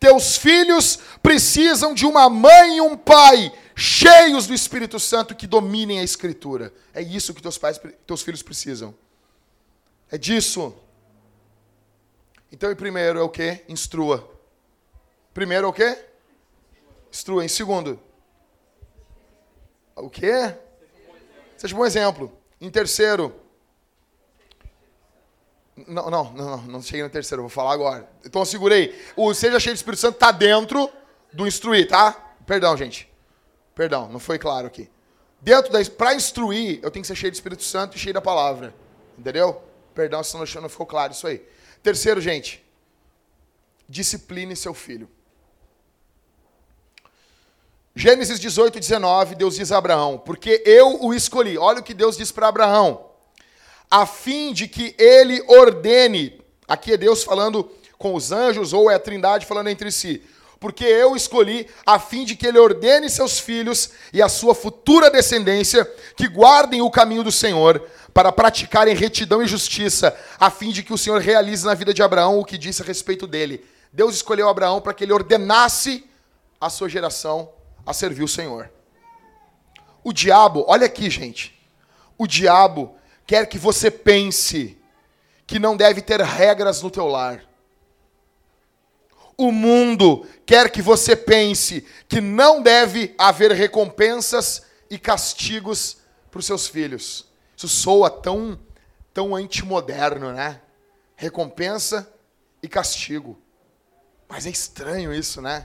[0.00, 6.00] Teus filhos precisam de uma mãe e um pai cheios do Espírito Santo que dominem
[6.00, 6.72] a Escritura.
[6.92, 8.94] É isso que teus pais, teus filhos precisam.
[10.10, 10.74] É disso.
[12.52, 13.64] Então, em primeiro é o que?
[13.68, 14.28] Instrua.
[15.32, 15.98] Primeiro é o que?
[17.10, 17.44] Instrua.
[17.44, 17.98] Em segundo,
[19.96, 20.54] o que?
[21.56, 22.32] Seja um bom exemplo.
[22.60, 23.34] Em terceiro,
[25.86, 28.08] Não, não, não, não cheguei no terceiro, vou falar agora.
[28.24, 28.94] Então segurei.
[29.16, 30.90] O seja cheio do Espírito Santo está dentro
[31.32, 32.12] do instruir, tá?
[32.46, 33.09] Perdão, gente.
[33.74, 34.90] Perdão, não foi claro aqui.
[35.40, 35.78] Dentro da.
[35.84, 38.74] Para instruir, eu tenho que ser cheio do Espírito Santo e cheio da palavra.
[39.18, 39.62] Entendeu?
[39.94, 41.42] Perdão se não ficou claro isso aí.
[41.82, 42.64] Terceiro, gente.
[43.88, 45.08] Discipline seu filho.
[47.94, 51.58] Gênesis 18, 19, Deus diz a Abraão: Porque eu o escolhi.
[51.58, 53.10] Olha o que Deus diz para Abraão
[53.90, 56.40] a fim de que ele ordene.
[56.68, 60.22] Aqui é Deus falando com os anjos, ou é a Trindade falando entre si.
[60.60, 65.10] Porque eu escolhi a fim de que ele ordene seus filhos e a sua futura
[65.10, 70.82] descendência que guardem o caminho do Senhor para praticarem retidão e justiça, a fim de
[70.82, 73.64] que o Senhor realize na vida de Abraão o que disse a respeito dele.
[73.90, 76.04] Deus escolheu Abraão para que ele ordenasse
[76.60, 77.50] a sua geração
[77.86, 78.70] a servir o Senhor.
[80.04, 81.58] O diabo, olha aqui, gente.
[82.18, 82.94] O diabo
[83.26, 84.76] quer que você pense
[85.46, 87.49] que não deve ter regras no teu lar.
[89.40, 95.96] O mundo quer que você pense que não deve haver recompensas e castigos
[96.30, 97.26] para os seus filhos.
[97.56, 98.60] Isso soa tão,
[99.14, 100.60] tão antimoderno, né?
[101.16, 102.12] Recompensa
[102.62, 103.40] e castigo.
[104.28, 105.64] Mas é estranho isso, né?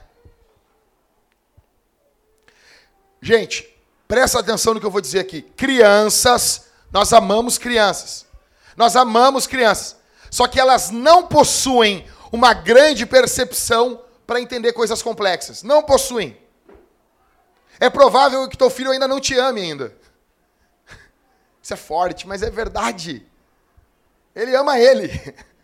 [3.20, 3.68] Gente,
[4.08, 5.42] presta atenção no que eu vou dizer aqui.
[5.42, 8.24] Crianças nós amamos crianças.
[8.74, 9.96] Nós amamos crianças.
[10.30, 15.62] Só que elas não possuem uma grande percepção para entender coisas complexas.
[15.62, 16.36] Não possuem.
[17.78, 19.96] É provável que teu filho ainda não te ame ainda.
[21.62, 23.26] Isso é forte, mas é verdade.
[24.34, 25.10] Ele ama ele.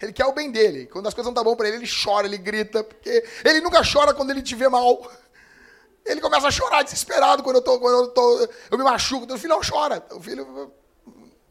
[0.00, 0.86] Ele quer o bem dele.
[0.86, 3.60] Quando as coisas não estão tá bom para ele, ele chora, ele grita, porque ele
[3.60, 5.10] nunca chora quando ele te vê mal.
[6.06, 9.30] Ele começa a chorar desesperado quando eu tô, quando eu tô, eu me machuco.
[9.30, 10.02] O filho não chora.
[10.12, 10.72] O filho,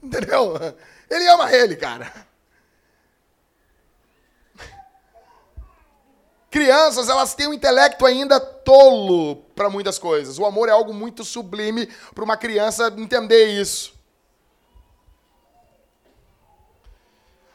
[0.01, 0.55] entendeu?
[1.07, 2.11] Ele ama ele, cara.
[6.49, 10.39] Crianças, elas têm um intelecto ainda tolo para muitas coisas.
[10.39, 13.93] O amor é algo muito sublime para uma criança entender isso.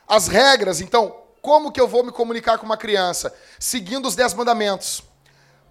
[0.06, 3.34] As regras, então, como que eu vou me comunicar com uma criança?
[3.58, 5.02] Seguindo os dez mandamentos.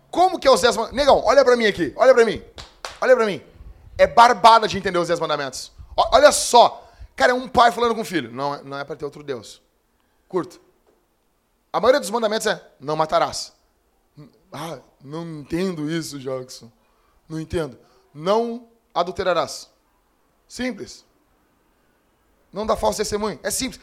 [0.10, 0.98] Como que é os dez mandamentos?
[0.98, 2.44] Negão, olha para mim aqui, olha para mim.
[3.00, 3.42] Olha para mim.
[3.98, 5.72] É barbada de entender os dez mandamentos.
[5.96, 6.90] Olha só.
[7.16, 8.32] Cara, é um pai falando com o filho.
[8.32, 9.62] Não, é, não é para ter outro Deus.
[10.28, 10.60] Curto.
[11.74, 13.54] A maioria dos mandamentos é não matarás.
[14.52, 16.70] Ah, não entendo isso, Jackson.
[17.28, 17.80] Não entendo.
[18.14, 19.70] Não adulterarás.
[20.48, 21.06] Simples.
[22.52, 23.40] Não dá falso testemunho.
[23.42, 23.82] É simples.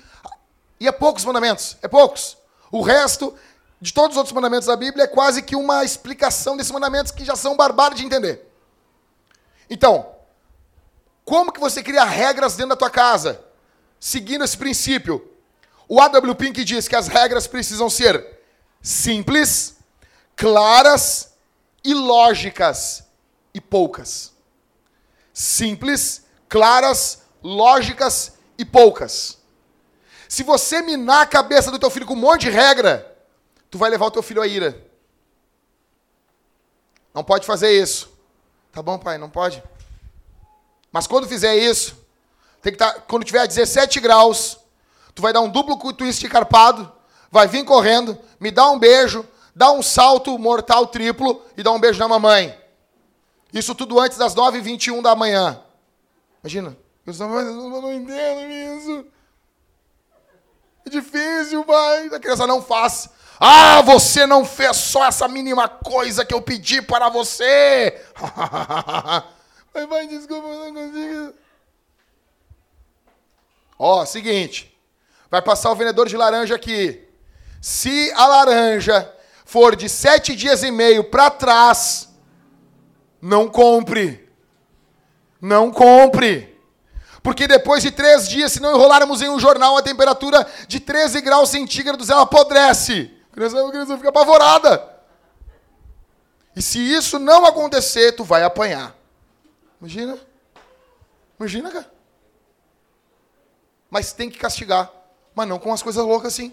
[0.78, 1.78] E é poucos mandamentos.
[1.80, 2.36] É poucos.
[2.70, 3.34] O resto
[3.80, 7.24] de todos os outros mandamentos da Bíblia é quase que uma explicação desses mandamentos que
[7.24, 8.46] já são barbários de entender.
[9.70, 10.14] Então,
[11.24, 13.42] como que você cria regras dentro da tua casa?
[13.98, 15.37] Seguindo esse princípio.
[15.88, 16.34] O A.W.
[16.34, 18.38] Pink diz que as regras precisam ser
[18.82, 19.78] simples,
[20.36, 21.32] claras
[21.82, 23.04] e lógicas
[23.54, 24.32] e poucas.
[25.32, 29.38] Simples, claras, lógicas e poucas.
[30.28, 33.16] Se você minar a cabeça do teu filho com um monte de regra,
[33.70, 34.86] tu vai levar o teu filho à ira.
[37.14, 38.12] Não pode fazer isso.
[38.70, 39.62] Tá bom, pai, não pode.
[40.92, 41.96] Mas quando fizer isso,
[42.60, 44.57] tem que estar, tá, quando tiver 17 graus,
[45.18, 46.92] tu vai dar um duplo twist carpado,
[47.28, 51.80] vai vir correndo, me dá um beijo, dá um salto mortal triplo e dá um
[51.80, 52.56] beijo na mamãe.
[53.52, 55.60] Isso tudo antes das 9h21 da manhã.
[56.40, 56.76] Imagina.
[57.04, 59.06] Eu não entendo isso.
[60.86, 62.06] É difícil, pai.
[62.14, 63.08] A criança não faz.
[63.40, 68.04] Ah, você não fez só essa mínima coisa que eu pedi para você.
[69.74, 71.34] Mas, vai, desculpa, eu não consigo.
[73.76, 74.77] Ó, seguinte.
[75.30, 77.06] Vai passar o vendedor de laranja aqui.
[77.60, 79.12] Se a laranja
[79.44, 82.08] for de sete dias e meio para trás,
[83.20, 84.28] não compre.
[85.40, 86.56] Não compre.
[87.22, 91.20] Porque depois de três dias, se não enrolarmos em um jornal, a temperatura de 13
[91.20, 94.98] graus centígrados ela apodrece criança, a criança fica apavorada.
[96.56, 98.96] E se isso não acontecer, tu vai apanhar.
[99.80, 100.18] Imagina.
[101.38, 101.92] Imagina, cara.
[103.88, 104.90] Mas tem que castigar.
[105.38, 106.52] Mas não com as coisas loucas assim.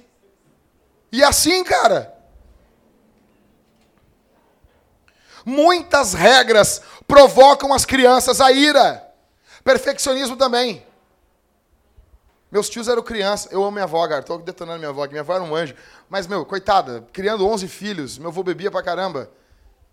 [1.12, 2.16] E assim, cara.
[5.44, 9.04] Muitas regras provocam as crianças a ira.
[9.64, 10.86] Perfeccionismo também.
[12.52, 13.52] Meus tios eram crianças.
[13.52, 14.22] Eu amo minha avó, cara.
[14.22, 15.14] Tô detonando minha avó aqui.
[15.14, 15.74] Minha avó era um anjo.
[16.08, 18.20] Mas, meu, coitada, criando 11 filhos.
[18.20, 19.32] Meu avô bebia pra caramba.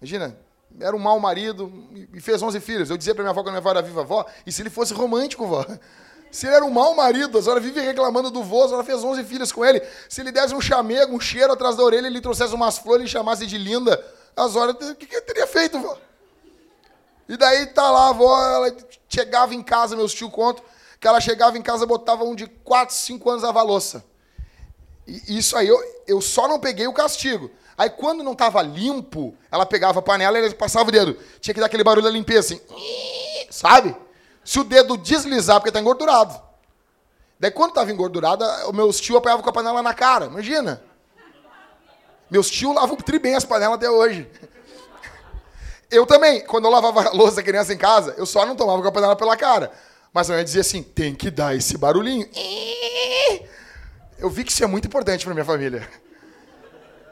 [0.03, 0.37] Imagina,
[0.79, 1.73] era um mau marido
[2.13, 2.91] e fez 11 filhos.
[2.91, 4.93] Eu dizia pra minha avó quando minha avó era viva, avó, e se ele fosse
[4.93, 5.65] romântico, vó?
[6.33, 9.05] Se ele era um mau marido, a senhora vive reclamando do vô, a senhora fez
[9.05, 9.83] 11 filhos com ele.
[10.09, 13.09] Se ele desse um chamego, um cheiro atrás da orelha, ele trouxesse umas flores e
[13.09, 14.03] chamasse de linda,
[14.35, 15.95] a senhora, o que, que eu teria feito, vô?
[17.29, 18.75] E daí tá lá, a avó, ela
[19.11, 20.65] chegava em casa, meus tio contam,
[20.99, 24.03] que ela chegava em casa, botava um de 4, 5 anos a louça.
[25.07, 27.51] E isso aí, eu, eu só não peguei o castigo.
[27.77, 31.15] Aí quando não estava limpo, ela pegava a panela e passava o dedo.
[31.41, 32.61] Tinha que dar aquele barulho da limpeza, assim.
[33.51, 33.95] Sabe?
[34.45, 36.41] Se o dedo deslizar, porque está engordurado.
[37.39, 40.27] Daí quando estava engordurado, o meu tio apanhava com a panela na cara.
[40.27, 40.83] Imagina.
[42.31, 44.29] Meus tios lavam tri bem as panelas até hoje.
[45.91, 48.81] Eu também, quando eu lavava a louça da criança em casa, eu só não tomava
[48.81, 49.71] com a panela pela cara.
[50.13, 52.27] Mas a mãe dizia assim: tem que dar esse barulhinho.
[54.19, 55.87] Eu vi que isso é muito importante para minha família.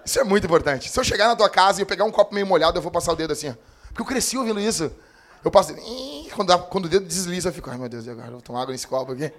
[0.04, 0.88] Isso é muito importante.
[0.88, 2.90] Se eu chegar na tua casa e eu pegar um copo meio molhado, eu vou
[2.90, 3.54] passar o dedo assim.
[3.88, 4.90] Porque eu cresci ouvindo isso.
[5.44, 5.74] Eu passo.
[6.34, 8.72] Quando, quando o dedo desliza, eu fico, ai meu Deus, agora eu vou tomar água
[8.72, 9.32] nesse copo aqui.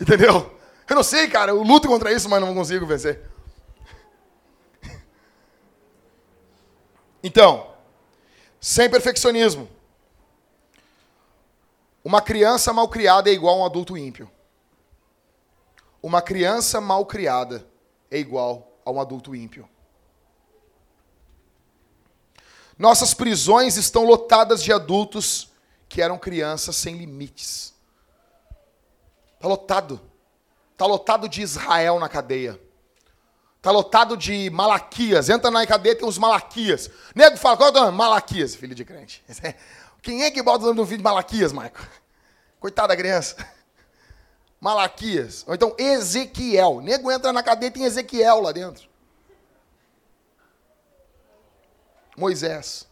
[0.00, 0.50] Entendeu?
[0.88, 1.52] Eu não sei, cara.
[1.52, 3.20] Eu luto contra isso, mas não consigo vencer.
[7.22, 7.74] Então,
[8.60, 9.68] sem perfeccionismo.
[12.04, 14.30] Uma criança mal criada é igual a um adulto ímpio.
[16.02, 17.66] Uma criança mal criada
[18.10, 19.68] é igual a um adulto ímpio.
[22.78, 25.50] Nossas prisões estão lotadas de adultos
[25.88, 27.74] que eram crianças sem limites.
[29.34, 30.00] Está lotado.
[30.72, 32.60] Está lotado de Israel na cadeia.
[33.56, 35.28] Está lotado de Malaquias.
[35.28, 36.88] Entra na cadeia tem os Malaquias.
[37.14, 37.98] Nego fala, qual é o nome?
[37.98, 39.24] Malaquias, filho de crente.
[40.00, 41.84] Quem é que bota o nome do filho de Malaquias, Maico?
[42.60, 43.36] Coitada da criança.
[44.60, 45.44] Malaquias.
[45.48, 46.80] Ou então Ezequiel.
[46.80, 48.88] Nego entra na cadeia tem Ezequiel lá dentro.
[52.18, 52.86] Moisés.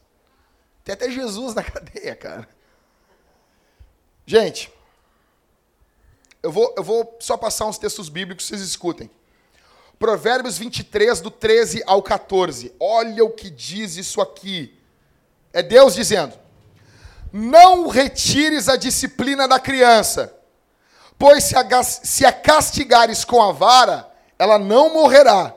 [0.85, 2.49] Tem até Jesus na cadeia, cara.
[4.24, 4.72] Gente,
[6.43, 9.11] eu vou, eu vou só passar uns textos bíblicos, vocês escutem.
[9.99, 12.72] Provérbios 23, do 13 ao 14.
[12.79, 14.79] Olha o que diz isso aqui.
[15.53, 16.39] É Deus dizendo:
[17.33, 20.37] Não retires a disciplina da criança,
[21.18, 24.09] pois se a, se a castigares com a vara,
[24.39, 25.55] ela não morrerá.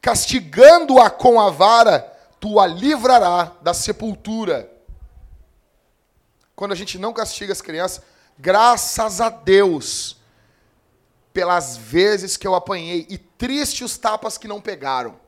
[0.00, 4.70] Castigando-a com a vara, tu a livrará da sepultura.
[6.54, 8.02] Quando a gente não castiga as crianças,
[8.38, 10.16] graças a Deus,
[11.32, 15.18] pelas vezes que eu apanhei, e triste os tapas que não pegaram.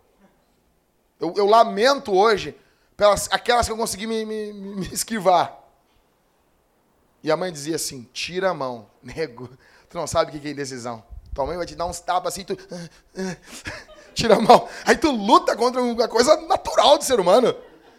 [1.20, 2.56] Eu, eu lamento hoje
[2.96, 5.58] pelas aquelas que eu consegui me, me, me esquivar.
[7.22, 9.48] E a mãe dizia assim: tira a mão, nego,
[9.88, 11.04] tu não sabe o que é indecisão.
[11.34, 12.56] Tua mãe vai te dar uns tapas assim, tu.
[14.20, 14.68] tira mão.
[14.84, 17.54] Aí tu luta contra uma coisa natural do ser humano.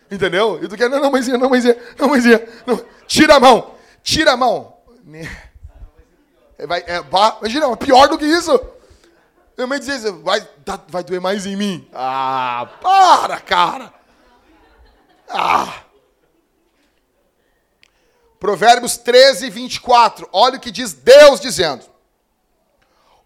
[0.10, 0.60] Entendeu?
[0.62, 2.46] E tu quer, não, não, mãezinha, não, mãezinha, não, mãezinha.
[2.66, 2.84] Não.
[3.08, 4.78] Tira a mão, tira a mão.
[6.68, 8.60] Vai, é, bah, imagina, pior do que isso.
[9.58, 10.48] Minha mãe dizia, vai,
[10.88, 11.88] vai doer mais em mim.
[11.94, 13.94] Ah, para, cara.
[15.30, 15.84] Ah.
[18.40, 20.28] Provérbios 13, 24.
[20.32, 21.91] Olha o que diz Deus dizendo.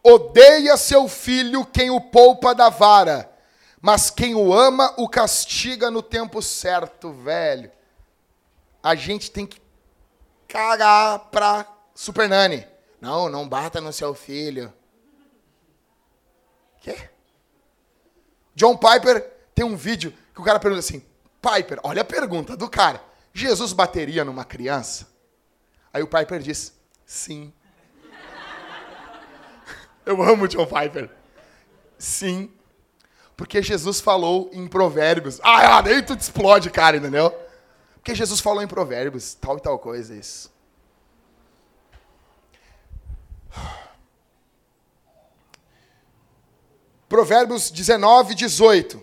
[0.07, 3.27] Odeia seu filho quem o poupa da vara,
[3.81, 7.71] mas quem o ama o castiga no tempo certo, velho.
[8.83, 9.59] A gente tem que
[10.47, 12.67] cagar pra Super Nani.
[13.01, 14.71] Não, não bata no seu filho.
[16.81, 17.09] Quê?
[18.53, 21.03] John Piper tem um vídeo que o cara pergunta assim:
[21.41, 23.03] Piper, olha a pergunta do cara.
[23.33, 25.07] Jesus bateria numa criança?
[25.91, 26.73] Aí o Piper diz:
[27.07, 27.51] Sim.
[30.05, 31.09] Eu amo John Piper.
[31.97, 32.51] Sim.
[33.35, 35.39] Porque Jesus falou em provérbios.
[35.43, 37.33] Ah, daí tu explode, cara, entendeu?
[37.95, 40.53] Porque Jesus falou em provérbios, tal e tal coisa, isso.
[47.09, 49.01] Provérbios 19, 18.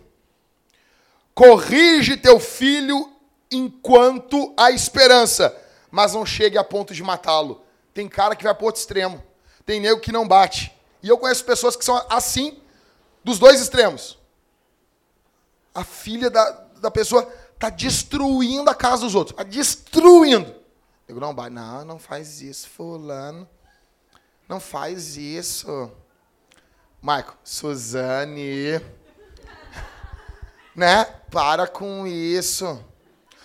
[1.35, 3.11] Corrige teu filho
[3.51, 5.57] enquanto há esperança,
[5.91, 7.63] mas não chegue a ponto de matá-lo.
[7.93, 9.23] Tem cara que vai para outro extremo.
[9.65, 10.73] Tem nego que não bate.
[11.03, 12.61] E eu conheço pessoas que são assim,
[13.25, 14.19] dos dois extremos.
[15.75, 16.51] A filha da,
[16.81, 19.33] da pessoa está destruindo a casa dos outros.
[19.33, 20.55] Está destruindo.
[21.09, 23.49] Eu não, não, não faz isso, fulano.
[24.49, 25.91] Não faz isso.
[27.01, 28.81] Maico, Suzane.
[30.75, 31.05] né?
[31.31, 32.85] Para com isso.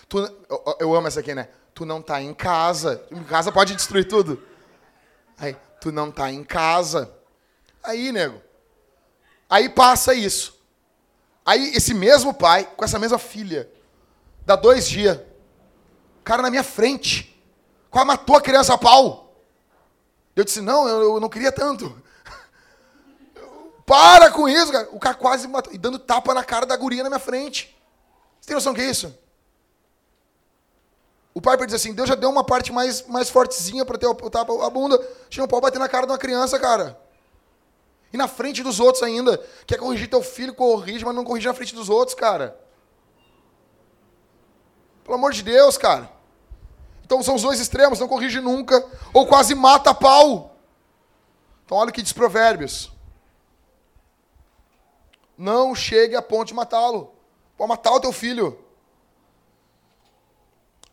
[0.09, 1.49] Tu, eu, eu, amo essa aqui, né?
[1.73, 3.05] Tu não tá em casa.
[3.11, 4.41] Em casa pode destruir tudo.
[5.37, 7.16] Aí, tu não tá em casa.
[7.87, 8.41] Aí, nego.
[9.49, 10.61] Aí passa isso.
[11.45, 13.71] Aí esse mesmo pai, com essa mesma filha,
[14.45, 15.17] dá dois dias.
[16.19, 17.33] O cara na minha frente.
[17.89, 19.33] Quase matou a criança a pau.
[20.35, 22.03] Eu disse, não, eu, eu não queria tanto.
[23.87, 24.89] Para com isso, cara.
[24.91, 25.73] O cara quase matou.
[25.73, 27.73] E dando tapa na cara da guria na minha frente.
[28.41, 29.17] Você tem noção do que é isso?
[31.33, 34.29] O pai diz assim, Deus já deu uma parte mais, mais fortezinha para ter o
[34.29, 34.97] tapa a bunda.
[34.97, 37.06] A gente não pode bater na cara de uma criança, cara.
[38.11, 39.37] E na frente dos outros ainda.
[39.65, 42.59] Quer corrigir teu filho, corrige, mas não corrige na frente dos outros, cara.
[45.03, 46.11] Pelo amor de Deus, cara.
[47.05, 50.57] Então são os dois extremos, não corrige nunca, ou quase mata pau.
[51.65, 52.91] Então olha o que diz Provérbios.
[55.37, 57.13] Não chegue a ponto de matá-lo.
[57.55, 58.59] Pode matar o teu filho.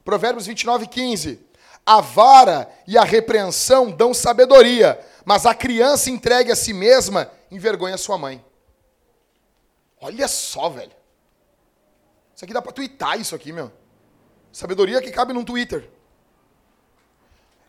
[0.04, 1.40] Provérbios 29, 15.
[1.86, 7.96] A vara e a repreensão dão sabedoria, mas a criança entregue a si mesma envergonha
[7.96, 8.44] sua mãe.
[10.00, 10.92] Olha só, velho.
[12.34, 13.72] Isso aqui dá pra twittar isso aqui, meu.
[14.52, 15.90] Sabedoria que cabe num Twitter.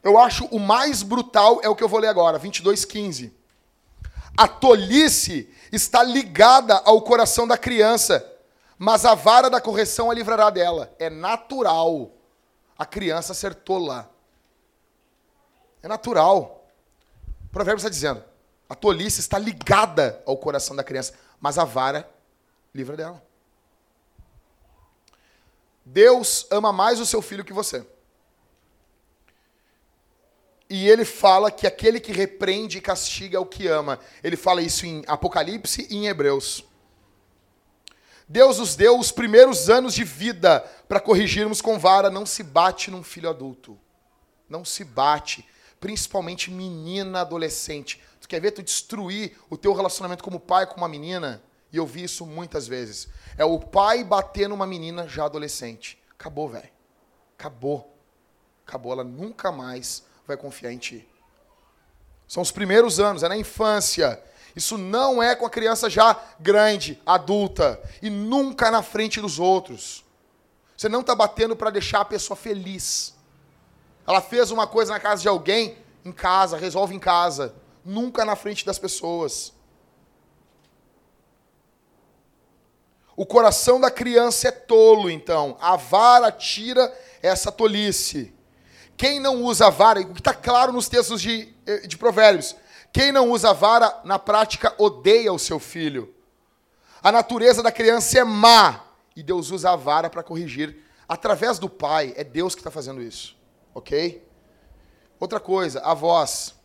[0.04, 3.34] Eu acho o mais brutal é o que eu vou ler agora, 22:15.
[4.38, 8.24] A tolice está ligada ao coração da criança,
[8.78, 10.94] mas a vara da correção a livrará dela.
[11.00, 12.12] É natural
[12.78, 14.12] a criança ser tola.
[15.82, 16.55] É natural.
[17.56, 18.22] O provérbio está dizendo:
[18.68, 22.06] a tolice está ligada ao coração da criança, mas a vara
[22.74, 23.26] livra dela.
[25.86, 27.88] Deus ama mais o seu filho que você.
[30.70, 34.02] E ele fala que aquele que repreende e castiga é o que ama.
[34.22, 36.62] Ele fala isso em Apocalipse e em Hebreus.
[38.28, 42.10] Deus nos deu os primeiros anos de vida para corrigirmos com vara.
[42.10, 43.80] Não se bate num filho adulto.
[44.50, 45.48] Não se bate.
[45.80, 48.02] Principalmente menina adolescente.
[48.22, 51.42] Tu quer ver tu destruir o teu relacionamento como pai com uma menina?
[51.72, 53.08] E eu vi isso muitas vezes.
[53.38, 56.02] É o pai bater numa menina já adolescente.
[56.12, 56.70] Acabou, velho.
[57.38, 57.94] Acabou.
[58.66, 58.94] Acabou.
[58.94, 61.08] Ela nunca mais vai confiar em ti.
[62.28, 64.22] São os primeiros anos, é na infância.
[64.56, 70.04] Isso não é com a criança já grande, adulta, e nunca na frente dos outros.
[70.78, 73.15] Você não está batendo para deixar a pessoa feliz.
[74.08, 77.56] Ela fez uma coisa na casa de alguém, em casa, resolve em casa.
[77.84, 79.54] Nunca na frente das pessoas.
[83.16, 85.58] O coração da criança é tolo, então.
[85.62, 88.34] A vara tira essa tolice.
[88.98, 92.56] Quem não usa a vara, o que está claro nos textos de, eh, de Provérbios,
[92.94, 96.14] quem não usa a vara, na prática, odeia o seu filho.
[97.04, 98.86] A natureza da criança é má,
[99.16, 100.78] e Deus usa a vara para corrigir.
[101.08, 103.36] Através do pai, é Deus que está fazendo isso.
[103.76, 104.26] Ok?
[105.20, 106.56] Outra coisa, avós,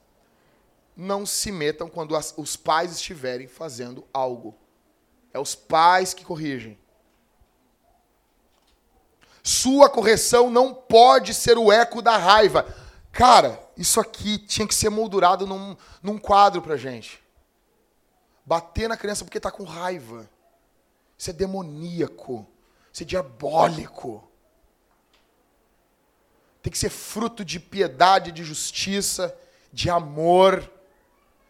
[0.97, 4.55] não se metam quando as, os pais estiverem fazendo algo.
[5.33, 6.79] É os pais que corrigem.
[9.43, 12.65] Sua correção não pode ser o eco da raiva.
[13.11, 17.21] Cara, isso aqui tinha que ser moldurado num, num quadro pra gente.
[18.47, 20.31] Bater na criança porque tá com raiva.
[21.19, 22.47] Isso é demoníaco.
[22.93, 24.30] Isso é diabólico.
[26.63, 29.35] Tem que ser fruto de piedade, de justiça,
[29.73, 30.71] de amor,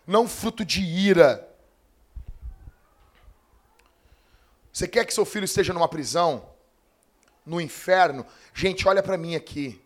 [0.06, 1.48] não fruto de ira.
[4.72, 6.50] Você quer que seu filho esteja numa prisão?
[7.44, 9.80] no inferno, gente, olha para mim aqui.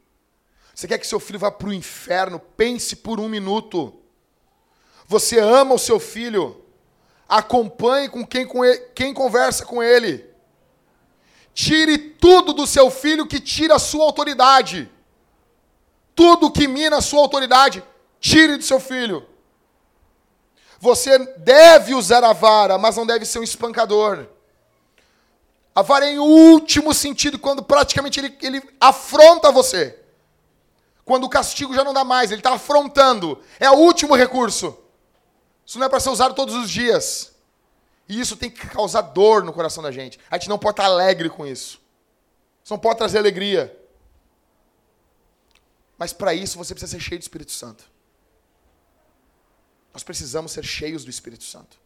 [0.75, 2.39] Você quer que seu filho vá para o inferno?
[2.39, 3.95] Pense por um minuto.
[5.07, 6.63] Você ama o seu filho?
[7.29, 10.29] Acompanhe com quem, com ele, quem conversa com ele.
[11.55, 14.91] Tire tudo do seu filho que tira a sua autoridade.
[16.15, 17.83] Tudo que mina a sua autoridade,
[18.21, 19.27] tire do seu filho.
[20.79, 24.27] Você deve usar a vara, mas não deve ser um espancador.
[25.75, 29.99] A vara é em último sentido, quando praticamente ele, ele afronta você.
[31.05, 33.41] Quando o castigo já não dá mais, ele está afrontando.
[33.59, 34.77] É o último recurso.
[35.67, 37.33] Isso não é para ser usado todos os dias.
[38.09, 40.19] E isso tem que causar dor no coração da gente.
[40.31, 41.81] A gente não pode estar alegre com isso.
[42.63, 43.75] Isso não pode trazer alegria.
[45.99, 47.91] Mas para isso você precisa ser cheio do Espírito Santo.
[49.93, 51.79] Nós precisamos ser cheios do Espírito Santo.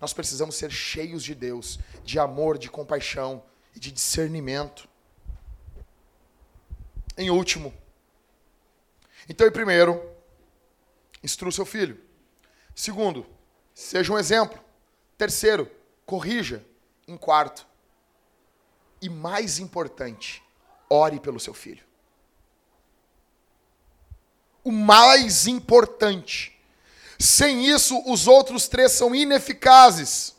[0.00, 3.44] Nós precisamos ser cheios de Deus, de amor, de compaixão
[3.74, 4.88] e de discernimento.
[7.16, 7.72] Em último,
[9.28, 10.02] então, em primeiro,
[11.22, 12.00] instrua seu filho.
[12.74, 13.26] Segundo,
[13.74, 14.58] seja um exemplo.
[15.16, 15.70] Terceiro,
[16.04, 16.64] corrija.
[17.06, 17.66] Em quarto,
[19.02, 20.42] e mais importante,
[20.88, 21.84] ore pelo seu filho.
[24.64, 26.52] O mais importante
[27.22, 30.34] sem isso, os outros três são ineficazes.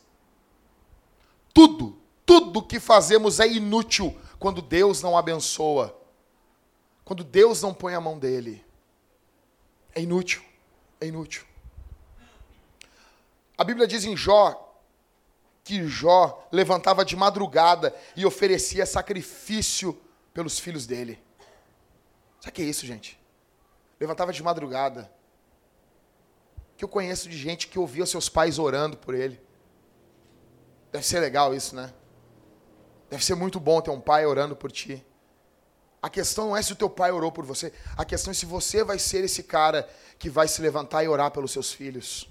[1.54, 5.98] Tudo, tudo que fazemos é inútil quando Deus não abençoa.
[7.02, 8.62] Quando Deus não põe a mão dele.
[9.94, 10.42] É inútil.
[11.00, 11.44] é inútil.
[13.56, 14.60] A Bíblia diz em Jó
[15.64, 19.98] que Jó levantava de madrugada e oferecia sacrifício
[20.34, 21.18] pelos filhos dele.
[22.40, 23.18] Sabe o que é isso, gente?
[24.00, 25.10] Levantava de madrugada.
[26.76, 29.40] Que eu conheço de gente que ouvia seus pais orando por ele.
[30.90, 31.92] Deve ser legal isso, né?
[33.10, 35.04] Deve ser muito bom ter um pai orando por ti.
[36.02, 37.72] A questão não é se o teu pai orou por você.
[37.96, 39.88] A questão é se você vai ser esse cara
[40.18, 42.28] que vai se levantar e orar pelos seus filhos.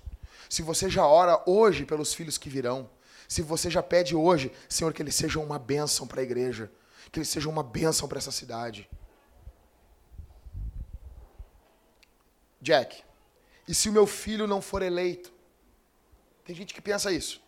[0.50, 2.90] Se você já ora hoje pelos filhos que virão.
[3.28, 6.72] Se você já pede hoje, Senhor, que eles sejam uma bênção para a igreja.
[7.12, 8.88] Que eles sejam uma bênção para essa cidade.
[12.64, 13.04] Jack,
[13.68, 15.34] e se o meu filho não for eleito?
[16.46, 17.42] Tem gente que pensa isso.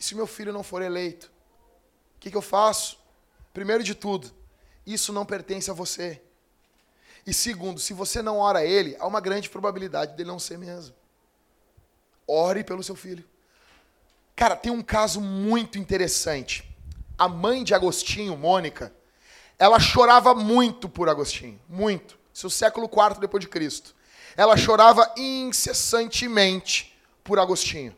[0.00, 1.30] E se o meu filho não for eleito?
[2.16, 2.98] O que, que eu faço?
[3.52, 4.32] Primeiro de tudo,
[4.86, 6.22] isso não pertence a você.
[7.26, 10.56] E segundo, se você não ora a ele, há uma grande probabilidade dele não ser
[10.56, 10.94] mesmo.
[12.26, 13.24] Ore pelo seu filho.
[14.34, 16.64] Cara, tem um caso muito interessante.
[17.18, 18.92] A mãe de Agostinho, Mônica,
[19.58, 22.18] ela chorava muito por Agostinho, muito.
[22.32, 23.94] Isso é o século IV depois de Cristo.
[24.36, 27.94] Ela chorava incessantemente por Agostinho.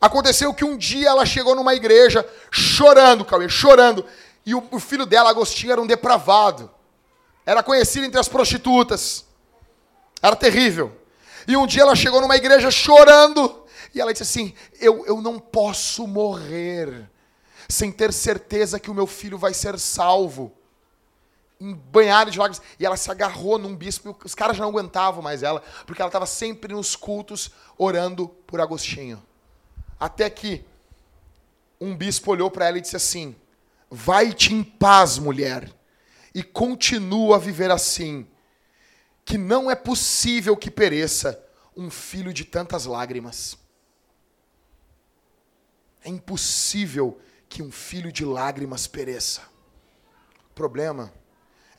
[0.00, 4.04] Aconteceu que um dia ela chegou numa igreja chorando, Cauê, chorando.
[4.46, 6.70] E o, filho dela, Agostinho, era um depravado.
[7.44, 9.26] Era conhecido entre as prostitutas.
[10.22, 10.96] Era terrível.
[11.46, 13.64] E um dia ela chegou numa igreja chorando.
[13.94, 17.10] E ela disse assim: Eu, eu não posso morrer
[17.68, 20.52] sem ter certeza que o meu filho vai ser salvo.
[21.60, 22.62] Banhada de lágrimas.
[22.78, 24.16] E ela se agarrou num bispo.
[24.24, 28.60] Os caras já não aguentavam mais ela, porque ela estava sempre nos cultos orando por
[28.60, 29.22] Agostinho.
[29.98, 30.64] Até que
[31.80, 33.36] um bispo olhou para ela e disse assim:
[33.90, 35.70] Vai-te em paz, mulher,
[36.34, 38.26] e continua a viver assim,
[39.24, 41.42] que não é possível que pereça
[41.76, 43.58] um filho de tantas lágrimas.
[46.02, 49.42] É impossível que um filho de lágrimas pereça.
[50.50, 51.12] O problema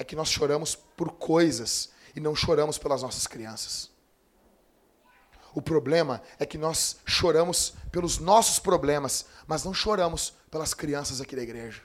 [0.01, 3.91] é que nós choramos por coisas e não choramos pelas nossas crianças.
[5.53, 11.35] O problema é que nós choramos pelos nossos problemas, mas não choramos pelas crianças aqui
[11.35, 11.83] da igreja.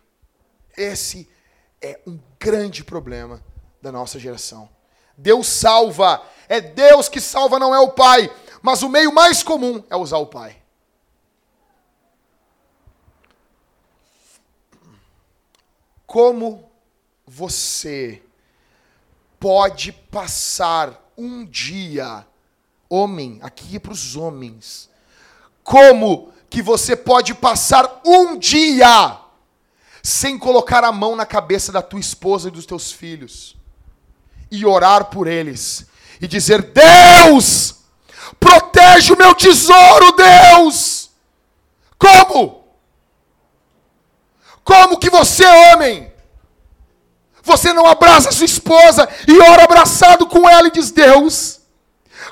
[0.75, 1.29] Esse
[1.79, 3.45] é um grande problema
[3.83, 4.67] da nossa geração.
[5.15, 9.85] Deus salva, é Deus que salva, não é o pai, mas o meio mais comum
[9.91, 10.63] é usar o pai.
[16.07, 16.66] Como
[17.27, 18.23] você
[19.41, 22.25] pode passar um dia
[22.89, 24.89] homem, aqui é para os homens.
[25.65, 29.19] Como que você pode passar um dia
[30.03, 33.57] sem colocar a mão na cabeça da tua esposa e dos teus filhos
[34.51, 35.87] e orar por eles
[36.21, 37.79] e dizer: Deus,
[38.39, 41.11] protege o meu tesouro, Deus.
[41.99, 42.65] Como?
[44.63, 46.13] Como que você, homem,
[47.47, 51.61] você não abraça sua esposa e ora abraçado com ela e diz: Deus,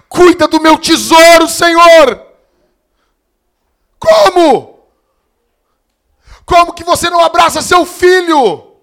[0.09, 2.25] Cuida do meu tesouro, Senhor.
[3.99, 4.79] Como?
[6.45, 8.75] Como que você não abraça seu filho?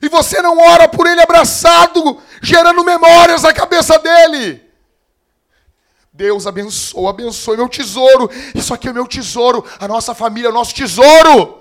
[0.00, 4.64] E você não ora por ele abraçado, gerando memórias na cabeça dele?
[6.12, 8.30] Deus abençoa, abençoe meu tesouro.
[8.54, 9.64] Isso aqui é meu tesouro.
[9.78, 11.57] A nossa família é o nosso tesouro.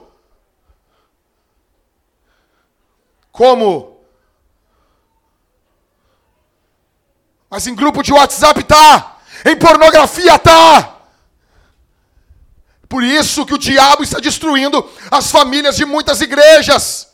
[3.37, 4.01] Como?
[7.47, 9.19] Mas em grupo de WhatsApp tá.
[9.45, 10.95] Em pornografia tá.
[12.89, 17.09] Por isso que o diabo está destruindo as famílias de muitas igrejas.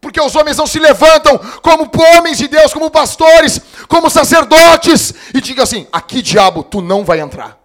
[0.00, 5.40] Porque os homens não se levantam como homens de Deus, como pastores, como sacerdotes, e
[5.40, 7.60] digam assim: aqui, diabo, tu não vai entrar.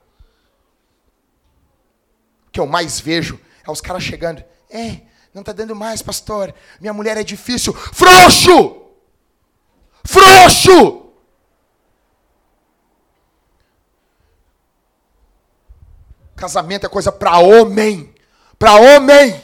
[2.48, 6.54] O que eu mais vejo é os caras chegando: é, não está dando mais, pastor,
[6.80, 7.74] minha mulher é difícil.
[7.74, 8.88] Frouxo!
[10.04, 11.12] Frouxo!
[16.36, 18.16] Casamento é coisa para homem.
[18.58, 19.44] Para homem.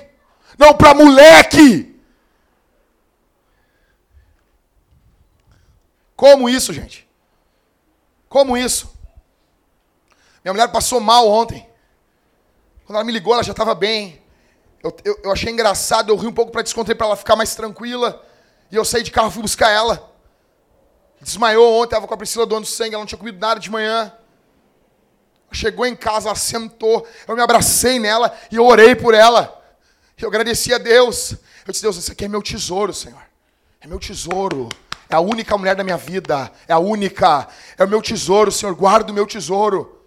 [0.57, 1.93] Não para moleque.
[6.15, 7.07] Como isso, gente?
[8.29, 8.89] Como isso?
[10.43, 11.67] Minha mulher passou mal ontem.
[12.86, 14.24] Quando ela me ligou, ela já estava bem.
[14.86, 17.55] Eu, eu, eu, achei engraçado, eu ri um pouco para descontrair, para ela ficar mais
[17.55, 18.23] tranquila.
[18.71, 20.13] E eu saí de carro, fui buscar ela.
[21.19, 24.13] Desmaiou ontem, estava com a Priscila doando sangue, ela não tinha comido nada de manhã.
[25.51, 29.59] Chegou em casa, ela sentou, eu me abracei nela e eu orei por ela.
[30.19, 31.31] Eu agradeci a Deus.
[31.65, 33.23] Eu disse, Deus, isso aqui é meu tesouro, Senhor.
[33.81, 34.69] É meu tesouro.
[35.09, 36.51] É a única mulher da minha vida.
[36.67, 37.47] É a única.
[37.75, 38.75] É o meu tesouro, Senhor.
[38.75, 39.99] Guarda o meu tesouro.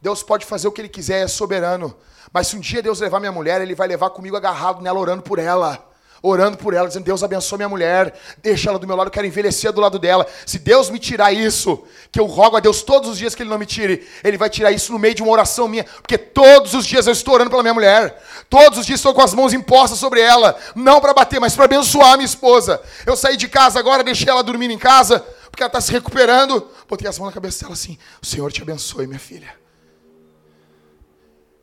[0.00, 1.94] Deus pode fazer o que Ele quiser, é soberano.
[2.32, 5.22] Mas se um dia Deus levar minha mulher, Ele vai levar comigo agarrado nela, orando
[5.22, 5.94] por ela
[6.26, 9.26] orando por ela, dizendo: Deus abençoe minha mulher, deixa ela do meu lado, eu quero
[9.26, 10.26] envelhecer do lado dela.
[10.46, 13.50] Se Deus me tirar isso, que eu rogo a Deus todos os dias que Ele
[13.50, 16.72] não me tire, Ele vai tirar isso no meio de uma oração minha, porque todos
[16.72, 19.52] os dias eu estou orando pela minha mulher, todos os dias estou com as mãos
[19.52, 22.80] impostas sobre ela, não para bater, mas para abençoar minha esposa.
[23.04, 25.20] Eu saí de casa agora, deixei ela dormindo em casa,
[25.50, 28.62] porque ela está se recuperando, botei as mãos na cabeça dela assim: O Senhor te
[28.62, 29.63] abençoe, minha filha.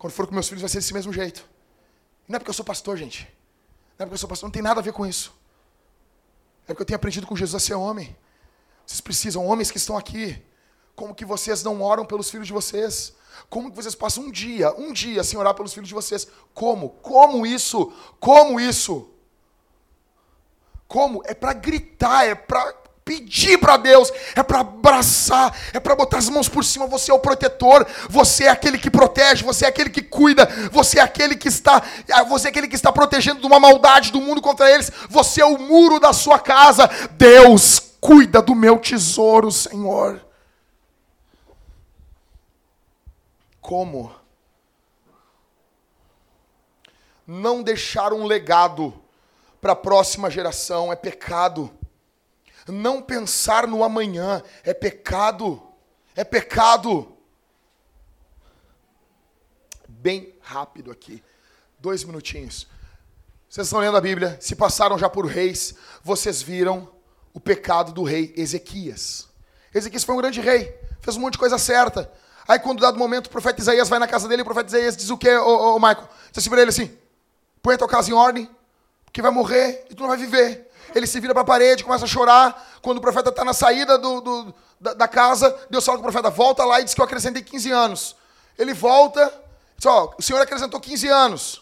[0.02, 1.48] Quando for com meus filhos, vai ser desse mesmo jeito.
[2.28, 3.32] Não é porque eu sou pastor, gente.
[4.00, 5.32] Não é porque eu sou pastor, não tem nada a ver com isso.
[6.64, 8.18] É porque eu tenho aprendido com Jesus a ser homem.
[8.84, 10.44] Vocês precisam, homens que estão aqui,
[10.96, 13.14] como que vocês não oram pelos filhos de vocês?
[13.48, 16.28] Como que vocês passam um dia, um dia sem orar pelos filhos de vocês?
[16.52, 16.90] Como?
[17.04, 17.94] Como isso?
[18.20, 19.08] Como isso?
[20.88, 21.22] Como?
[21.26, 22.74] É para gritar, é para
[23.04, 26.88] pedir para Deus, é para abraçar, é para botar as mãos por cima.
[26.88, 31.00] Você é o protetor, você é aquele que protege, você é aquele que cuida, você
[31.00, 31.82] é aquele que está,
[32.28, 34.92] você é aquele que está protegendo de uma maldade do mundo contra eles.
[35.10, 36.88] Você é o muro da sua casa.
[37.12, 40.26] Deus cuida do meu tesouro, Senhor.
[43.60, 44.14] Como?
[47.26, 48.94] Não deixar um legado
[49.62, 51.72] para a próxima geração é pecado.
[52.68, 55.62] Não pensar no amanhã é pecado.
[56.16, 57.18] É pecado.
[59.88, 61.24] Bem rápido aqui.
[61.80, 62.68] Dois minutinhos.
[63.50, 66.90] Vocês estão lendo a Bíblia, se passaram já por reis, vocês viram
[67.34, 69.28] o pecado do rei Ezequias.
[69.74, 72.10] Ezequias foi um grande rei, fez um monte de coisa certa.
[72.48, 74.96] Aí, quando dado momento, o profeta Isaías vai na casa dele, e o profeta Isaías
[74.96, 76.08] diz o quê, ô, ô, ô Michael?
[76.34, 76.98] Assim para ele assim:
[77.62, 78.50] põe a tua casa em ordem,
[79.04, 82.06] porque vai morrer e tu não vai viver ele se vira para a parede, começa
[82.06, 82.80] a chorar.
[82.82, 86.12] Quando o profeta está na saída do, do, da, da, casa, Deus fala com o
[86.12, 88.16] profeta, volta lá e diz que eu acrescentei 15 anos.
[88.58, 89.34] Ele volta,
[89.78, 91.62] diz, ó, o Senhor acrescentou 15 anos.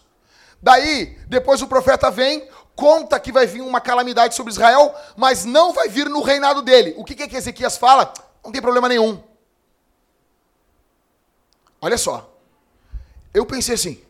[0.62, 5.74] Daí, depois o profeta vem, conta que vai vir uma calamidade sobre Israel, mas não
[5.74, 6.94] vai vir no reinado dele.
[6.98, 8.14] O que, é que Ezequias fala?
[8.44, 9.22] Não tem problema nenhum.
[11.82, 12.34] Olha só.
[13.34, 14.02] Eu pensei assim,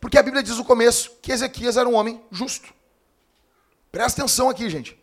[0.00, 2.72] porque a Bíblia diz no começo que Ezequias era um homem justo.
[3.96, 5.02] Presta atenção aqui, gente.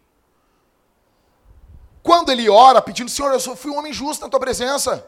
[2.03, 5.03] Quando ele ora pedindo, Senhor, eu fui um homem justo na tua presença.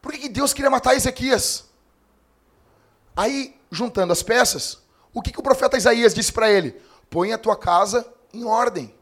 [0.00, 1.64] Por que, Deus queria matar Ezequias?
[3.16, 4.78] Aí, juntando as peças,
[5.12, 6.80] o que, que o profeta Isaías disse para ele?
[7.10, 8.94] Põe a tua casa em ordem.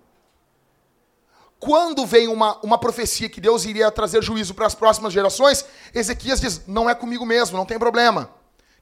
[1.60, 6.40] Quando vem uma, uma profecia que Deus iria trazer juízo para as próximas gerações, Ezequias
[6.40, 8.30] diz: Não é comigo mesmo, não tem problema.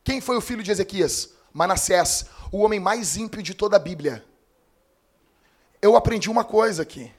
[0.04, 1.39] Quem foi o filho de Ezequias?
[1.52, 4.24] Manassés o homem mais ímpio de toda a Bíblia.
[5.80, 7.12] Eu aprendi uma coisa aqui.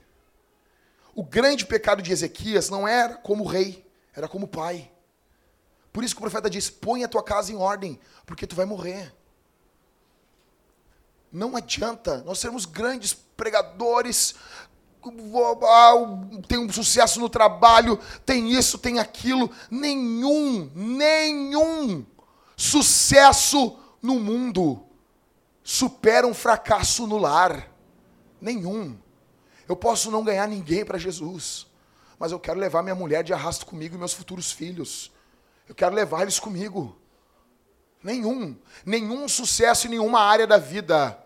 [1.16, 4.92] O grande pecado de Ezequias não era como rei, era como pai.
[5.92, 8.66] Por isso que o profeta diz: põe a tua casa em ordem, porque tu vai
[8.66, 9.14] morrer.
[11.32, 14.36] Não adianta nós sermos grandes pregadores,
[16.48, 19.50] tem um sucesso no trabalho, tem isso, tem aquilo.
[19.70, 22.06] Nenhum, nenhum
[22.56, 24.84] sucesso no mundo
[25.64, 27.70] supera um fracasso no lar.
[28.40, 28.98] Nenhum.
[29.68, 31.68] Eu posso não ganhar ninguém para Jesus,
[32.18, 35.12] mas eu quero levar minha mulher de arrasto comigo e meus futuros filhos.
[35.68, 36.98] Eu quero levar eles comigo.
[38.04, 38.58] Nenhum.
[38.86, 41.18] Nenhum sucesso em nenhuma área da vida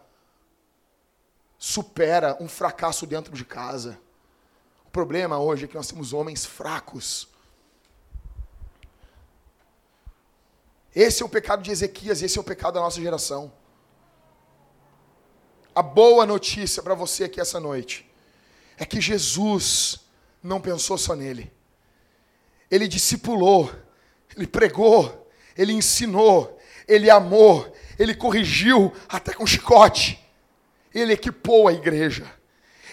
[1.58, 4.00] supera um fracasso dentro de casa.
[4.86, 7.28] O problema hoje é que nós temos homens fracos.
[10.96, 13.52] Esse é o pecado de Ezequias, esse é o pecado da nossa geração.
[15.76, 18.10] A boa notícia para você aqui essa noite
[18.78, 20.00] é que Jesus
[20.42, 21.52] não pensou só nele.
[22.72, 23.70] Ele discipulou,
[24.38, 30.24] ele pregou, ele ensinou, ele amou, ele corrigiu até com chicote.
[30.94, 32.32] Ele equipou a igreja.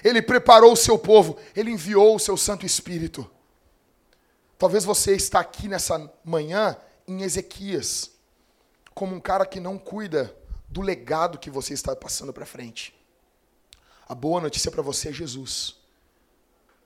[0.03, 3.31] Ele preparou o seu povo, ele enviou o seu Santo Espírito.
[4.59, 6.77] Talvez você está aqui nessa manhã
[7.07, 8.11] em Ezequias,
[8.95, 10.35] como um cara que não cuida
[10.69, 12.95] do legado que você está passando para frente.
[14.09, 15.77] A boa notícia para você é Jesus.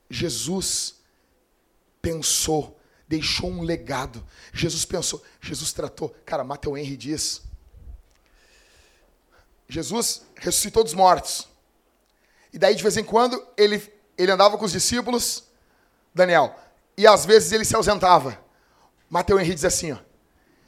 [0.09, 0.97] Jesus
[2.01, 4.25] pensou, deixou um legado.
[4.53, 6.15] Jesus pensou, Jesus tratou.
[6.25, 7.43] Cara, Matthew Henry diz.
[9.69, 11.49] Jesus ressuscitou dos mortos.
[12.53, 13.83] E daí, de vez em quando, ele,
[14.17, 15.45] ele andava com os discípulos,
[16.15, 16.59] Daniel,
[16.97, 18.41] e às vezes ele se ausentava.
[19.09, 19.99] Matthew Henry diz assim: ó,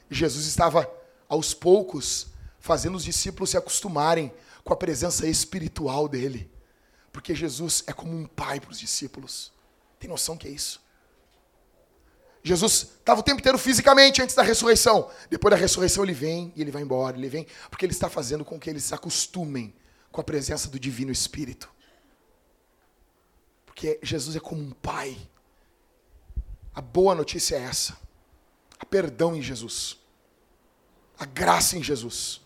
[0.09, 0.89] Jesus estava
[1.27, 2.27] aos poucos
[2.59, 4.33] fazendo os discípulos se acostumarem
[4.63, 6.51] com a presença espiritual dele,
[7.11, 9.51] Porque Jesus é como um pai para os discípulos.
[9.99, 10.81] Tem noção que é isso?
[12.43, 15.09] Jesus estava o tempo inteiro fisicamente antes da ressurreição.
[15.29, 18.45] Depois da ressurreição ele vem e ele vai embora, ele vem porque ele está fazendo
[18.45, 19.73] com que eles se acostumem
[20.11, 21.69] com a presença do divino espírito.
[23.65, 25.17] Porque Jesus é como um pai.
[26.73, 27.97] A boa notícia é essa.
[28.79, 29.97] Há perdão em Jesus.
[31.19, 32.41] A graça em Jesus.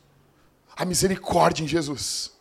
[0.76, 2.32] A misericórdia em Jesus.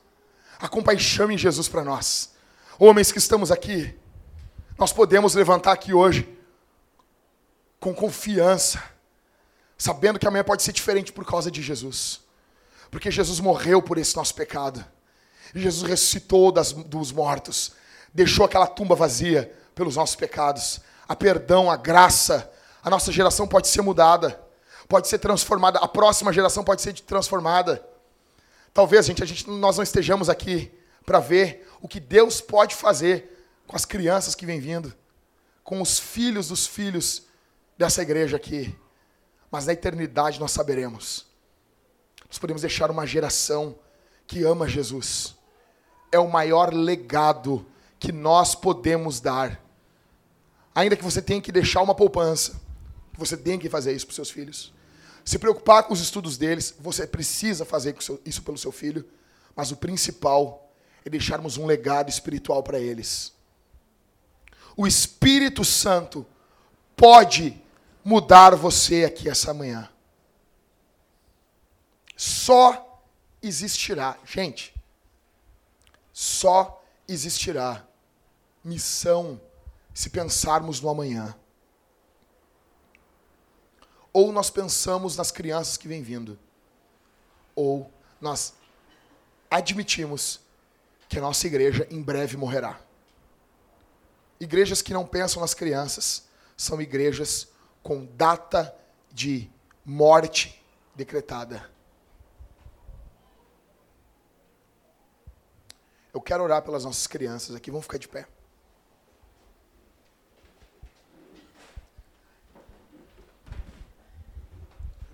[0.59, 2.32] A compaixão em Jesus para nós.
[2.78, 3.95] Homens que estamos aqui,
[4.78, 6.28] nós podemos levantar aqui hoje
[7.78, 8.82] com confiança,
[9.76, 12.20] sabendo que amanhã pode ser diferente por causa de Jesus.
[12.90, 14.84] Porque Jesus morreu por esse nosso pecado.
[15.55, 17.72] E Jesus ressuscitou das, dos mortos,
[18.12, 20.80] deixou aquela tumba vazia pelos nossos pecados.
[21.07, 22.51] A perdão, a graça,
[22.82, 24.42] a nossa geração pode ser mudada,
[24.88, 27.86] pode ser transformada, a próxima geração pode ser transformada.
[28.74, 30.72] Talvez, gente, a gente nós não estejamos aqui
[31.06, 34.92] para ver o que Deus pode fazer com as crianças que vêm vindo,
[35.62, 37.22] com os filhos dos filhos
[37.76, 38.76] dessa igreja aqui.
[39.50, 41.26] Mas na eternidade nós saberemos.
[42.26, 43.78] Nós podemos deixar uma geração
[44.26, 45.36] que ama Jesus.
[46.10, 47.66] É o maior legado
[47.98, 49.60] que nós podemos dar.
[50.74, 52.60] Ainda que você tenha que deixar uma poupança,
[53.16, 54.72] você tem que fazer isso para seus filhos.
[55.24, 59.08] Se preocupar com os estudos deles, você precisa fazer isso pelo seu filho.
[59.54, 60.72] Mas o principal
[61.04, 63.32] é deixarmos um legado espiritual para eles.
[64.76, 66.26] O Espírito Santo
[66.96, 67.60] pode
[68.04, 69.88] mudar você aqui essa manhã.
[72.16, 73.02] Só
[73.42, 74.74] existirá, gente,
[76.12, 77.86] só existirá
[78.64, 79.40] missão
[79.92, 81.34] se pensarmos no amanhã.
[84.12, 86.38] Ou nós pensamos nas crianças que vêm vindo,
[87.54, 87.90] ou
[88.20, 88.54] nós
[89.50, 90.40] admitimos
[91.08, 92.80] que a nossa igreja em breve morrerá.
[94.40, 96.24] Igrejas que não pensam nas crianças
[96.56, 97.48] são igrejas
[97.82, 98.74] com data
[99.10, 99.50] de
[99.84, 100.62] morte
[100.94, 101.70] decretada.
[106.12, 108.26] Eu quero orar pelas nossas crianças aqui, vamos ficar de pé.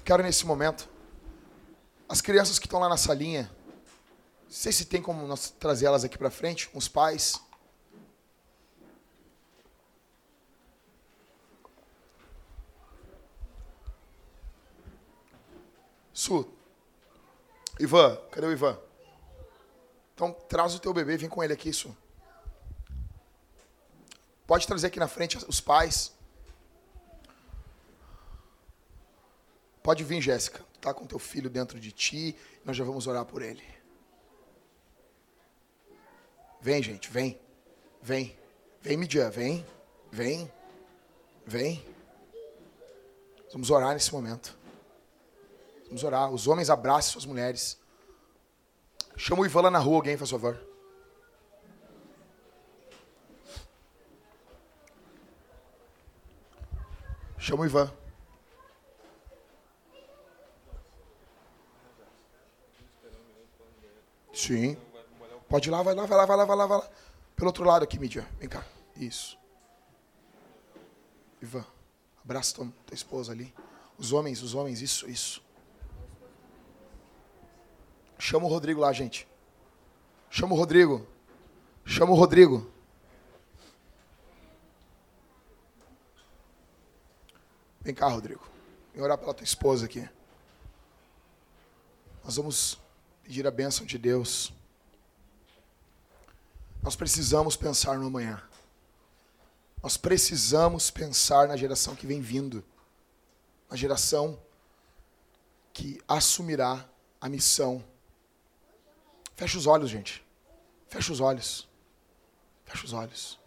[0.08, 0.88] Quero nesse momento,
[2.08, 3.42] as crianças que estão lá na salinha,
[4.44, 7.38] não sei se tem como nós trazer elas aqui para frente, os pais.
[16.14, 16.50] Su.
[17.78, 18.78] Ivan, cadê o Ivan?
[20.14, 21.94] Então traz o teu bebê, vem com ele aqui, Su.
[24.46, 26.17] Pode trazer aqui na frente os pais.
[29.88, 30.62] Pode vir, Jéssica.
[30.82, 32.36] Tá com teu filho dentro de ti.
[32.62, 33.64] Nós já vamos orar por ele.
[36.60, 37.40] Vem, gente, vem.
[38.02, 38.38] Vem.
[38.82, 39.64] Vem, Midian, vem.
[40.12, 40.52] Vem.
[41.46, 41.82] Vem.
[43.50, 44.58] Vamos orar nesse momento.
[45.86, 46.30] Vamos orar.
[46.30, 47.80] Os homens abracem suas mulheres.
[49.16, 50.60] Chama o Ivan lá na rua, alguém, faz favor.
[57.38, 57.90] Chama o Ivan.
[64.38, 64.76] Sim.
[65.48, 66.90] Pode ir lá, vai lá, vai lá, vai lá, vai lá, vai lá.
[67.34, 68.24] Pelo outro lado aqui, mídia.
[68.38, 68.64] Vem cá.
[68.94, 69.36] Isso.
[71.42, 71.66] Ivan,
[72.24, 73.52] abraça tua, tua esposa ali.
[73.98, 75.42] Os homens, os homens, isso, isso.
[78.16, 79.26] Chama o Rodrigo lá, gente.
[80.30, 81.04] Chama o Rodrigo.
[81.84, 82.70] Chama o Rodrigo.
[87.80, 88.48] Vem cá, Rodrigo.
[88.94, 90.08] Vem orar pela tua esposa aqui.
[92.22, 92.78] Nós vamos
[93.28, 94.50] pedir a bênção de Deus.
[96.82, 98.42] Nós precisamos pensar no amanhã.
[99.82, 102.64] Nós precisamos pensar na geração que vem vindo.
[103.68, 104.40] Na geração
[105.74, 106.88] que assumirá
[107.20, 107.84] a missão
[109.36, 110.24] Fecha os olhos, gente.
[110.88, 111.68] Fecha os olhos.
[112.64, 113.38] Fecha os olhos.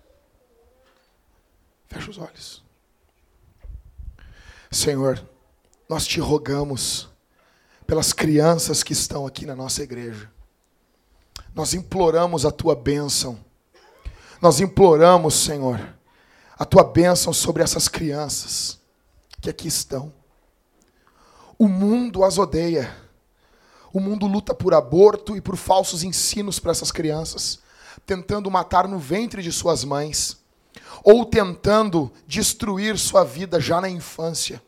[1.90, 2.64] Fecha os olhos.
[4.72, 5.28] Senhor,
[5.90, 7.11] nós te rogamos
[7.92, 10.32] pelas crianças que estão aqui na nossa igreja.
[11.54, 13.38] Nós imploramos a tua bênção.
[14.42, 15.78] Nós imploramos, Senhor,
[16.58, 18.80] a tua bênção sobre essas crianças
[19.42, 20.14] que aqui estão.
[21.60, 22.96] O mundo as odeia.
[23.92, 27.60] O mundo luta por aborto e por falsos ensinos para essas crianças,
[28.06, 30.38] tentando matar no ventre de suas mães,
[31.04, 34.64] ou tentando destruir sua vida já na infância.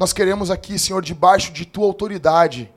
[0.00, 2.72] Nós queremos aqui, Senhor, debaixo de tua autoridade,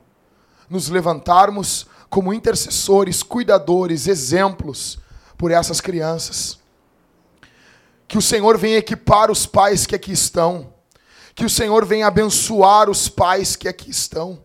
[0.68, 4.98] nos levantarmos como intercessores, cuidadores, exemplos
[5.38, 6.58] por essas crianças.
[8.06, 10.74] Que o Senhor venha equipar os pais que aqui estão.
[11.34, 14.44] Que o Senhor venha abençoar os pais que aqui estão.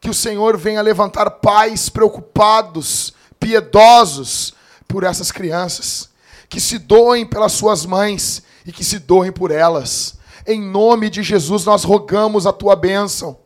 [0.00, 4.54] Que o Senhor venha levantar pais preocupados, piedosos
[4.88, 6.08] por essas crianças.
[6.48, 10.16] Que se doem pelas suas mães e que se doem por elas.
[10.46, 13.38] Em nome de Jesus, nós rogamos a tua bênção.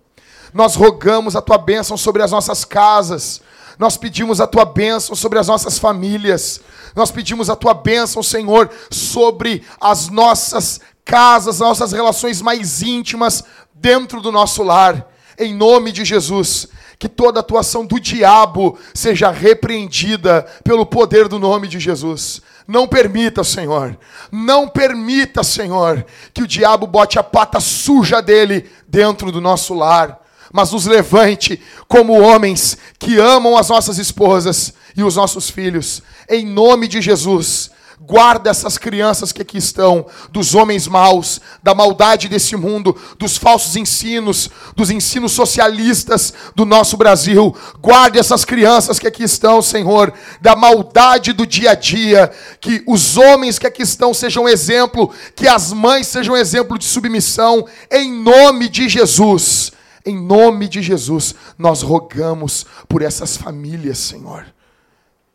[0.52, 3.40] Nós rogamos a tua bênção sobre as nossas casas.
[3.78, 6.60] Nós pedimos a tua bênção sobre as nossas famílias.
[6.96, 13.44] Nós pedimos a tua bênção, Senhor, sobre as nossas casas, as nossas relações mais íntimas
[13.72, 15.06] dentro do nosso lar.
[15.38, 16.66] Em nome de Jesus,
[16.98, 22.42] que toda atuação do diabo seja repreendida pelo poder do nome de Jesus.
[22.68, 23.98] Não permita, Senhor,
[24.30, 26.04] não permita, Senhor,
[26.34, 30.20] que o diabo bote a pata suja dele dentro do nosso lar,
[30.52, 31.58] mas nos levante
[31.88, 37.70] como homens que amam as nossas esposas e os nossos filhos, em nome de Jesus.
[38.00, 43.74] Guarda essas crianças que aqui estão, dos homens maus, da maldade desse mundo, dos falsos
[43.74, 47.54] ensinos, dos ensinos socialistas do nosso Brasil.
[47.80, 52.30] Guarde essas crianças que aqui estão, Senhor, da maldade do dia a dia.
[52.60, 57.66] Que os homens que aqui estão sejam exemplo, que as mães sejam exemplo de submissão,
[57.90, 59.72] em nome de Jesus.
[60.06, 64.46] Em nome de Jesus, nós rogamos por essas famílias, Senhor.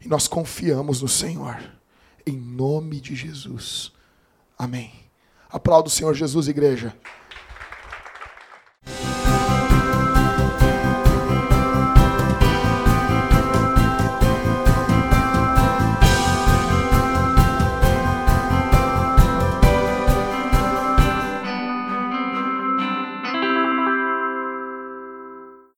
[0.03, 1.59] E nós confiamos no Senhor
[2.25, 3.91] em nome de Jesus.
[4.57, 4.91] Amém.
[5.49, 6.95] Aplauda o Senhor Jesus, igreja.